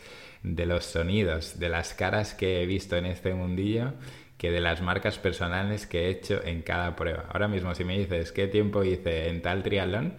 de 0.43 0.65
los 0.65 0.85
sonidos, 0.85 1.59
de 1.59 1.69
las 1.69 1.93
caras 1.93 2.33
que 2.33 2.61
he 2.61 2.65
visto 2.65 2.95
en 2.95 3.05
este 3.05 3.33
mundillo 3.33 3.93
que 4.39 4.51
de 4.51 4.61
las 4.61 4.81
marcas 4.81 5.19
personales 5.19 5.85
que 5.85 6.05
he 6.05 6.09
hecho 6.09 6.41
en 6.43 6.61
cada 6.61 6.95
prueba. 6.95 7.25
Ahora 7.29 7.49
mismo, 7.49 7.75
si 7.75 7.83
me 7.83 7.99
dices 7.99 8.31
qué 8.31 8.47
tiempo 8.47 8.85
hice 8.85 9.27
en 9.27 9.41
tal 9.41 9.63
triatlón, 9.63 10.13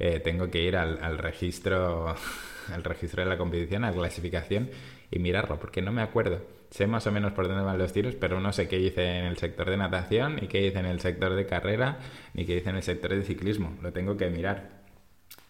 eh, 0.00 0.18
tengo 0.18 0.50
que 0.50 0.60
ir 0.60 0.76
al, 0.76 1.18
registro 1.18 2.16
al 2.74 2.82
registro 2.82 3.22
de 3.22 3.28
la 3.28 3.38
competición, 3.38 3.84
a 3.84 3.90
la 3.90 3.96
clasificación 3.96 4.70
y 5.10 5.20
mirarlo, 5.20 5.60
porque 5.60 5.82
no 5.82 5.92
me 5.92 6.02
acuerdo. 6.02 6.42
Sé 6.70 6.88
más 6.88 7.06
o 7.06 7.12
menos 7.12 7.32
por 7.32 7.46
dónde 7.46 7.62
van 7.62 7.78
los 7.78 7.92
tiros, 7.92 8.16
pero 8.16 8.40
no 8.40 8.52
sé 8.52 8.66
qué 8.66 8.78
hice 8.78 9.18
en 9.18 9.24
el 9.24 9.36
sector 9.36 9.70
de 9.70 9.76
natación, 9.76 10.38
y 10.42 10.48
qué 10.48 10.66
hice 10.66 10.78
en 10.78 10.86
el 10.86 11.00
sector 11.00 11.34
de 11.34 11.46
carrera, 11.46 11.98
ni 12.34 12.44
qué 12.44 12.56
hice 12.56 12.70
en 12.70 12.76
el 12.76 12.82
sector 12.82 13.14
de 13.14 13.22
ciclismo. 13.22 13.76
Lo 13.82 13.92
tengo 13.92 14.16
que 14.16 14.30
mirar. 14.30 14.80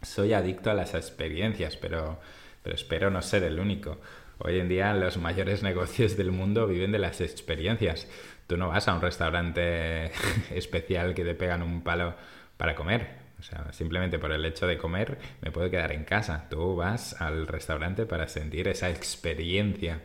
Soy 0.02 0.32
adicto 0.34 0.70
a 0.70 0.74
las 0.74 0.94
experiencias, 0.94 1.76
pero, 1.76 2.18
pero 2.62 2.74
espero 2.74 3.10
no 3.10 3.22
ser 3.22 3.44
el 3.44 3.58
único. 3.58 3.98
Hoy 4.38 4.58
en 4.58 4.68
día 4.68 4.94
los 4.94 5.18
mayores 5.18 5.62
negocios 5.64 6.16
del 6.16 6.32
mundo 6.32 6.66
viven 6.66 6.92
de 6.92 6.98
las 6.98 7.20
experiencias. 7.20 8.08
Tú 8.46 8.56
no 8.56 8.68
vas 8.68 8.88
a 8.88 8.94
un 8.94 9.02
restaurante 9.02 10.06
especial 10.50 11.14
que 11.14 11.24
te 11.24 11.34
pegan 11.34 11.62
un 11.62 11.82
palo 11.82 12.14
para 12.56 12.74
comer. 12.74 13.20
O 13.38 13.42
sea, 13.42 13.72
simplemente 13.72 14.18
por 14.18 14.32
el 14.32 14.44
hecho 14.44 14.66
de 14.66 14.76
comer 14.76 15.18
me 15.40 15.50
puedo 15.50 15.70
quedar 15.70 15.92
en 15.92 16.04
casa. 16.04 16.46
Tú 16.50 16.76
vas 16.76 17.20
al 17.20 17.46
restaurante 17.46 18.06
para 18.06 18.28
sentir 18.28 18.68
esa 18.68 18.90
experiencia. 18.90 20.02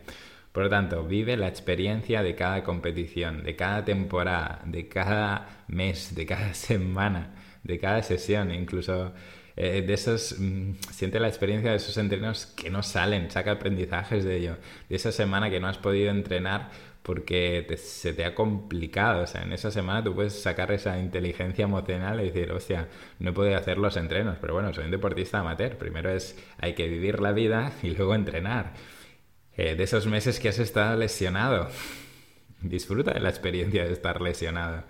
Por 0.51 0.63
lo 0.63 0.69
tanto, 0.69 1.03
vive 1.03 1.35
la 1.35 1.49
experiencia 1.49 2.23
de 2.23 2.33
cada 2.33 2.63
competición, 2.63 3.43
de 3.43 3.57
cada 3.57 3.83
temporada, 3.83 4.61
de 4.65 4.87
cada 4.87 5.65
mes, 5.67 6.15
de 6.15 6.25
cada 6.25 6.53
semana, 6.53 7.35
de 7.63 7.77
cada 7.77 8.01
sesión, 8.03 8.51
incluso 8.51 9.13
eh, 9.57 9.81
de 9.81 9.93
esos, 9.93 10.35
mm, 10.37 10.73
siente 10.91 11.19
la 11.19 11.27
experiencia 11.27 11.71
de 11.71 11.77
esos 11.77 11.97
entrenos 11.97 12.45
que 12.47 12.69
no 12.69 12.83
salen, 12.83 13.31
saca 13.31 13.51
aprendizajes 13.51 14.23
de 14.25 14.37
ello, 14.37 14.57
de 14.89 14.95
esa 14.95 15.11
semana 15.11 15.49
que 15.49 15.59
no 15.59 15.67
has 15.67 15.77
podido 15.77 16.11
entrenar 16.11 16.71
porque 17.05 17.67
se 17.77 18.13
te 18.13 18.25
ha 18.25 18.33
complicado, 18.33 19.23
o 19.23 19.27
sea, 19.27 19.43
en 19.43 19.53
esa 19.53 19.69
semana 19.69 20.03
tú 20.03 20.15
puedes 20.15 20.41
sacar 20.41 20.71
esa 20.71 20.97
inteligencia 20.97 21.63
emocional 21.63 22.19
y 22.19 22.25
decir, 22.31 22.51
hostia, 22.51 22.87
no 23.19 23.29
he 23.29 23.33
podido 23.33 23.55
hacer 23.57 23.77
los 23.77 23.95
entrenos, 23.95 24.37
pero 24.41 24.55
bueno, 24.55 24.73
soy 24.73 24.85
un 24.85 24.91
deportista 24.91 25.39
amateur, 25.39 25.77
primero 25.77 26.09
es, 26.09 26.35
hay 26.57 26.73
que 26.73 26.87
vivir 26.87 27.19
la 27.19 27.31
vida 27.31 27.73
y 27.83 27.91
luego 27.91 28.15
entrenar. 28.15 28.73
Eh, 29.55 29.75
de 29.75 29.83
esos 29.83 30.07
meses 30.07 30.39
que 30.39 30.49
has 30.49 30.57
estado 30.59 30.97
lesionado, 30.97 31.69
disfruta 32.61 33.13
de 33.13 33.19
la 33.19 33.29
experiencia 33.29 33.85
de 33.85 33.93
estar 33.93 34.19
lesionado, 34.19 34.83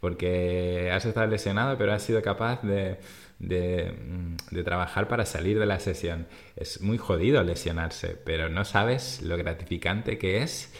porque 0.00 0.90
has 0.90 1.04
estado 1.04 1.26
lesionado, 1.26 1.76
pero 1.76 1.92
has 1.92 2.02
sido 2.02 2.22
capaz 2.22 2.62
de 2.62 2.98
Mm, 3.40 4.36
de, 4.50 4.64
trabajar 4.64 5.08
para 5.08 5.24
salir 5.24 5.58
de 5.58 5.66
la 5.66 5.78
sesión. 5.78 6.26
Es 6.56 6.80
muy 6.80 6.98
jodido 6.98 7.42
lesionarse, 7.44 8.16
pero 8.24 8.48
no 8.48 8.64
sabes 8.64 9.22
lo 9.22 9.36
gratificante 9.36 10.18
que 10.18 10.42
es 10.42 10.72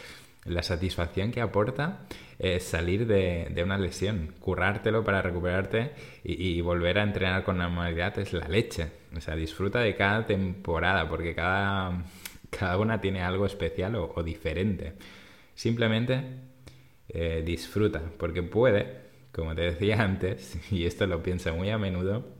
la 0.45 0.63
satisfacción 0.63 1.31
que 1.31 1.41
aporta 1.41 1.99
eh, 2.39 2.59
salir 2.59 3.07
de, 3.07 3.61
una 3.63 3.77
lesión, 3.77 4.33
currártelo 4.39 5.03
para 5.03 5.21
recuperarte 5.21 5.91
y, 6.23 6.59
volver 6.61 6.99
a 6.99 7.03
entrenar 7.03 7.43
con 7.43 7.57
normalidad 7.57 8.17
es 8.19 8.33
la 8.33 8.47
leche. 8.47 8.91
O 9.15 9.21
sea, 9.21 9.35
disfruta 9.35 9.79
de 9.79 9.95
cada 9.95 10.25
temporada 10.25 11.07
porque 11.09 11.35
cada, 11.35 12.03
cada 12.49 12.77
una 12.77 13.01
tiene 13.01 13.21
algo 13.21 13.45
especial 13.45 13.95
o, 13.95 14.23
diferente. 14.23 14.93
Simplemente 15.55 16.23
eh, 17.09 17.43
disfruta 17.45 18.01
porque 18.17 18.43
puede, 18.43 18.97
como 19.31 19.55
te 19.55 19.61
decía 19.61 20.01
antes, 20.03 20.57
y 20.71 20.85
esto 20.85 21.07
lo 21.07 21.23
pienso 21.23 21.53
muy 21.55 21.69
a 21.69 21.77
menudo, 21.77 22.38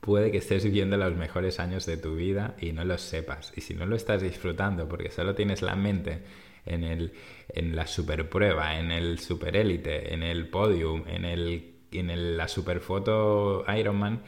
puede 0.00 0.30
que 0.30 0.38
estés 0.38 0.64
viviendo 0.64 0.96
los 0.96 1.14
mejores 1.16 1.60
años 1.60 1.86
de 1.86 1.96
tu 1.96 2.14
vida 2.14 2.54
y 2.60 2.72
no 2.72 2.84
lo 2.84 2.98
sepas. 2.98 3.52
Y 3.56 3.60
si 3.60 3.74
no 3.74 3.86
lo 3.86 3.96
estás 3.96 4.22
disfrutando 4.22 4.88
porque 4.88 5.10
solo 5.10 5.34
tienes 5.34 5.62
la 5.62 5.76
mente 5.76 6.22
en, 6.66 6.84
el, 6.84 7.12
en 7.48 7.74
la 7.74 7.86
superprueba, 7.86 8.78
en 8.78 8.90
el 8.90 9.18
superélite, 9.18 10.14
en 10.14 10.22
el 10.22 10.48
podium, 10.48 11.04
en, 11.08 11.24
el, 11.24 11.74
en 11.92 12.36
la 12.36 12.48
superfoto 12.48 13.64
Ironman, 13.72 14.22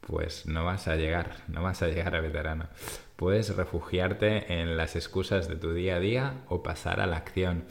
pues 0.00 0.46
no 0.46 0.64
vas 0.64 0.88
a 0.88 0.96
llegar, 0.96 1.36
no 1.48 1.62
vas 1.62 1.82
a 1.82 1.88
llegar 1.88 2.14
a 2.14 2.20
veterano. 2.20 2.68
Puedes 3.16 3.54
refugiarte 3.54 4.60
en 4.60 4.76
las 4.76 4.96
excusas 4.96 5.48
de 5.48 5.56
tu 5.56 5.74
día 5.74 5.96
a 5.96 6.00
día 6.00 6.44
o 6.48 6.62
pasar 6.62 7.00
a 7.00 7.06
la 7.06 7.18
acción 7.18 7.64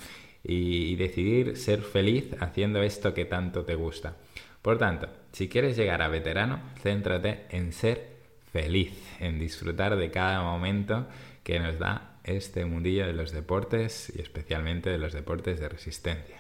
y 0.44 0.96
decidir 0.96 1.58
ser 1.58 1.82
feliz 1.82 2.36
haciendo 2.40 2.82
esto 2.82 3.14
que 3.14 3.26
tanto 3.26 3.66
te 3.66 3.76
gusta. 3.76 4.16
Por 4.62 4.78
tanto, 4.78 5.10
si 5.32 5.48
quieres 5.48 5.78
llegar 5.78 6.02
a 6.02 6.08
veterano, 6.08 6.60
céntrate 6.82 7.46
en 7.50 7.72
ser 7.72 8.18
feliz, 8.52 8.94
en 9.20 9.40
disfrutar 9.40 9.96
de 9.96 10.12
cada 10.12 10.42
momento 10.42 11.08
que 11.44 11.60
nos 11.60 11.80
da 11.80 12.20
este 12.24 12.66
mundillo 12.66 13.06
de 13.06 13.14
los 13.14 13.32
deportes 13.32 14.12
y 14.16 14.22
especialmente 14.22 14.90
de 14.90 14.98
los 14.98 15.14
deportes 15.14 15.60
de 15.60 15.70
resistencia. 15.70 16.38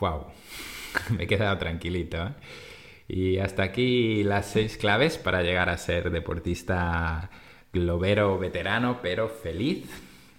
¡Wow! 0.00 0.26
Me 1.16 1.24
he 1.24 1.26
quedado 1.26 1.56
tranquilito. 1.58 2.18
¿eh? 2.18 2.32
Y 3.08 3.38
hasta 3.38 3.62
aquí 3.62 4.22
las 4.24 4.50
seis 4.50 4.76
claves 4.76 5.18
para 5.18 5.42
llegar 5.42 5.68
a 5.68 5.78
ser 5.78 6.10
deportista 6.10 7.30
globero 7.72 8.38
veterano, 8.38 9.00
pero 9.02 9.28
feliz. 9.28 9.88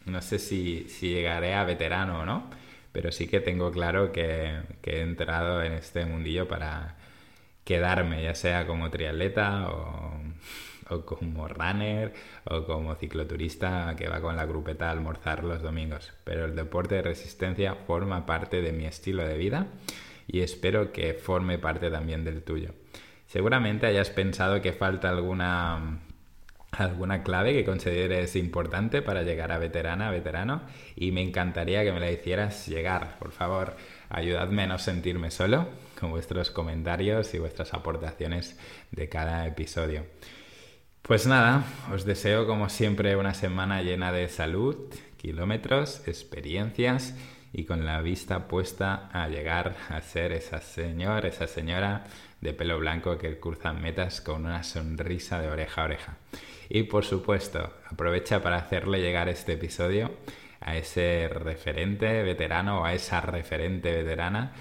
No 0.05 0.21
sé 0.21 0.39
si, 0.39 0.87
si 0.89 1.09
llegaré 1.09 1.53
a 1.53 1.63
veterano 1.63 2.21
o 2.21 2.25
no 2.25 2.60
pero 2.91 3.11
sí 3.11 3.27
que 3.27 3.39
tengo 3.39 3.71
claro 3.71 4.11
que, 4.11 4.61
he 4.83 5.01
entrado 5.01 5.63
en 5.63 5.73
este 5.73 6.05
mundillo 6.05 6.47
para 6.47 6.97
quedarme, 7.63 8.23
ya 8.23 8.35
sea 8.35 8.67
como 8.67 8.89
triatleta 8.89 9.69
o, 9.69 10.21
como 11.05 11.47
runner 11.47 12.13
o 12.43 12.65
como 12.65 12.95
cicloturista 12.95 13.95
que 13.97 14.09
va 14.09 14.19
con 14.19 14.35
la 14.35 14.45
grupeta 14.45 14.89
a 14.89 14.91
almorzar 14.91 15.43
los 15.45 15.61
domingos. 15.61 16.11
Pero 16.25 16.43
el 16.45 16.55
deporte 16.55 16.95
de 16.95 17.01
resistencia 17.01 17.75
forma 17.75 18.25
parte 18.25 18.61
de 18.61 18.73
mi 18.73 18.85
estilo 18.85 19.25
de 19.25 19.37
vida 19.37 19.67
y 20.27 20.41
espero 20.41 20.91
que 20.91 21.13
forme 21.13 21.57
parte 21.57 21.89
también 21.89 22.25
del 22.25 22.43
tuyo. 22.43 22.73
Seguramente 23.25 23.85
hayas 23.85 24.09
pensado 24.09 24.61
que 24.61 24.73
falta 24.73 25.07
alguna 25.07 26.01
alguna 26.83 27.23
clave 27.23 27.53
que 27.53 27.65
consideres 27.65 28.35
importante 28.35 29.01
para 29.01 29.23
llegar 29.23 29.51
a 29.51 29.57
veterana, 29.57 30.11
veterano, 30.11 30.63
y 30.95 31.11
me 31.11 31.21
encantaría 31.21 31.83
que 31.83 31.91
me 31.91 31.99
la 31.99 32.11
hicieras 32.11 32.67
llegar. 32.67 33.17
Por 33.19 33.31
favor, 33.31 33.75
ayudadme 34.09 34.63
a 34.63 34.67
no 34.67 34.79
sentirme 34.79 35.31
solo 35.31 35.67
con 35.99 36.11
vuestros 36.11 36.51
comentarios 36.51 37.33
y 37.33 37.39
vuestras 37.39 37.73
aportaciones 37.73 38.57
de 38.91 39.07
cada 39.09 39.45
episodio. 39.47 40.05
Pues 41.01 41.25
nada, 41.25 41.63
os 41.93 42.05
deseo 42.05 42.45
como 42.45 42.69
siempre 42.69 43.15
una 43.15 43.33
semana 43.33 43.81
llena 43.81 44.11
de 44.11 44.29
salud, 44.29 44.75
kilómetros, 45.17 46.07
experiencias 46.07 47.15
y 47.53 47.65
con 47.65 47.85
la 47.85 48.01
vista 48.01 48.47
puesta 48.47 49.09
a 49.11 49.27
llegar 49.27 49.75
a 49.89 50.01
ser 50.01 50.31
esa 50.31 50.61
señor, 50.61 51.25
esa 51.25 51.47
señora 51.47 52.05
de 52.41 52.53
pelo 52.53 52.79
blanco 52.79 53.17
que 53.17 53.39
cruza 53.39 53.71
metas 53.71 54.19
con 54.19 54.45
una 54.45 54.63
sonrisa 54.63 55.39
de 55.39 55.49
oreja 55.49 55.81
a 55.81 55.85
oreja. 55.85 56.17
Y 56.69 56.83
por 56.83 57.05
supuesto, 57.05 57.73
aprovecha 57.89 58.41
para 58.41 58.57
hacerle 58.57 58.99
llegar 58.99 59.29
este 59.29 59.53
episodio 59.53 60.11
a 60.59 60.75
ese 60.77 61.27
referente 61.29 62.23
veterano 62.23 62.81
o 62.81 62.85
a 62.85 62.93
esa 62.93 63.21
referente 63.21 63.91
veterana 63.91 64.53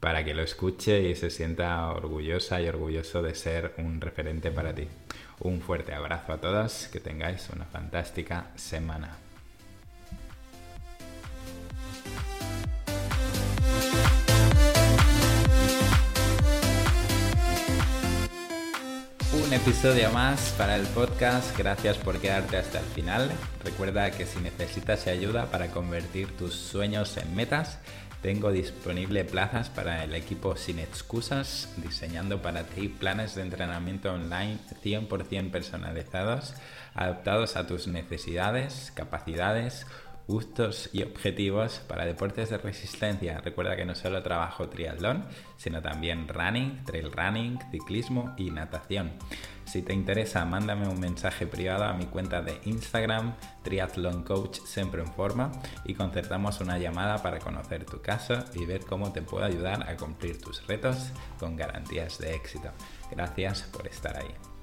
para 0.00 0.24
que 0.24 0.34
lo 0.34 0.42
escuche 0.42 1.02
y 1.08 1.14
se 1.14 1.30
sienta 1.30 1.90
orgullosa 1.90 2.60
y 2.60 2.68
orgulloso 2.68 3.22
de 3.22 3.34
ser 3.34 3.74
un 3.78 4.00
referente 4.00 4.50
para 4.50 4.74
ti. 4.74 4.88
Un 5.40 5.60
fuerte 5.60 5.94
abrazo 5.94 6.32
a 6.32 6.40
todos, 6.40 6.88
que 6.92 7.00
tengáis 7.00 7.50
una 7.50 7.64
fantástica 7.64 8.50
semana. 8.54 9.25
Un 19.46 19.52
episodio 19.52 20.10
más 20.10 20.52
para 20.58 20.74
el 20.74 20.84
podcast. 20.88 21.56
Gracias 21.56 21.98
por 21.98 22.18
quedarte 22.18 22.56
hasta 22.56 22.80
el 22.80 22.84
final. 22.86 23.30
Recuerda 23.64 24.10
que 24.10 24.26
si 24.26 24.40
necesitas 24.40 25.06
ayuda 25.06 25.52
para 25.52 25.68
convertir 25.68 26.36
tus 26.36 26.54
sueños 26.54 27.16
en 27.16 27.32
metas, 27.36 27.78
tengo 28.22 28.50
disponible 28.50 29.24
plazas 29.24 29.68
para 29.68 30.02
el 30.02 30.16
equipo 30.16 30.56
sin 30.56 30.80
excusas, 30.80 31.72
diseñando 31.76 32.42
para 32.42 32.64
ti 32.64 32.88
planes 32.88 33.36
de 33.36 33.42
entrenamiento 33.42 34.12
online 34.12 34.58
100% 34.82 35.52
personalizados, 35.52 36.54
adaptados 36.94 37.54
a 37.54 37.68
tus 37.68 37.86
necesidades, 37.86 38.90
capacidades, 38.96 39.86
gustos 40.26 40.90
y 40.92 41.02
objetivos 41.02 41.80
para 41.88 42.04
deportes 42.04 42.50
de 42.50 42.58
resistencia. 42.58 43.40
Recuerda 43.40 43.76
que 43.76 43.84
no 43.84 43.94
solo 43.94 44.22
trabajo 44.22 44.68
triatlón, 44.68 45.24
sino 45.56 45.80
también 45.80 46.28
running, 46.28 46.84
trail 46.84 47.12
running, 47.12 47.58
ciclismo 47.70 48.34
y 48.36 48.50
natación. 48.50 49.12
Si 49.64 49.82
te 49.82 49.92
interesa, 49.92 50.44
mándame 50.44 50.88
un 50.88 51.00
mensaje 51.00 51.46
privado 51.46 51.84
a 51.84 51.94
mi 51.94 52.06
cuenta 52.06 52.40
de 52.40 52.60
Instagram, 52.64 53.34
Triathlon 53.62 54.22
Coach 54.22 54.60
Siempre 54.64 55.02
en 55.02 55.12
Forma, 55.12 55.50
y 55.84 55.94
concertamos 55.94 56.60
una 56.60 56.78
llamada 56.78 57.22
para 57.22 57.40
conocer 57.40 57.84
tu 57.84 58.00
caso 58.00 58.44
y 58.54 58.64
ver 58.64 58.84
cómo 58.84 59.12
te 59.12 59.22
puedo 59.22 59.44
ayudar 59.44 59.88
a 59.88 59.96
cumplir 59.96 60.40
tus 60.40 60.64
retos 60.66 61.10
con 61.38 61.56
garantías 61.56 62.18
de 62.18 62.34
éxito. 62.34 62.70
Gracias 63.10 63.62
por 63.62 63.86
estar 63.86 64.16
ahí. 64.16 64.55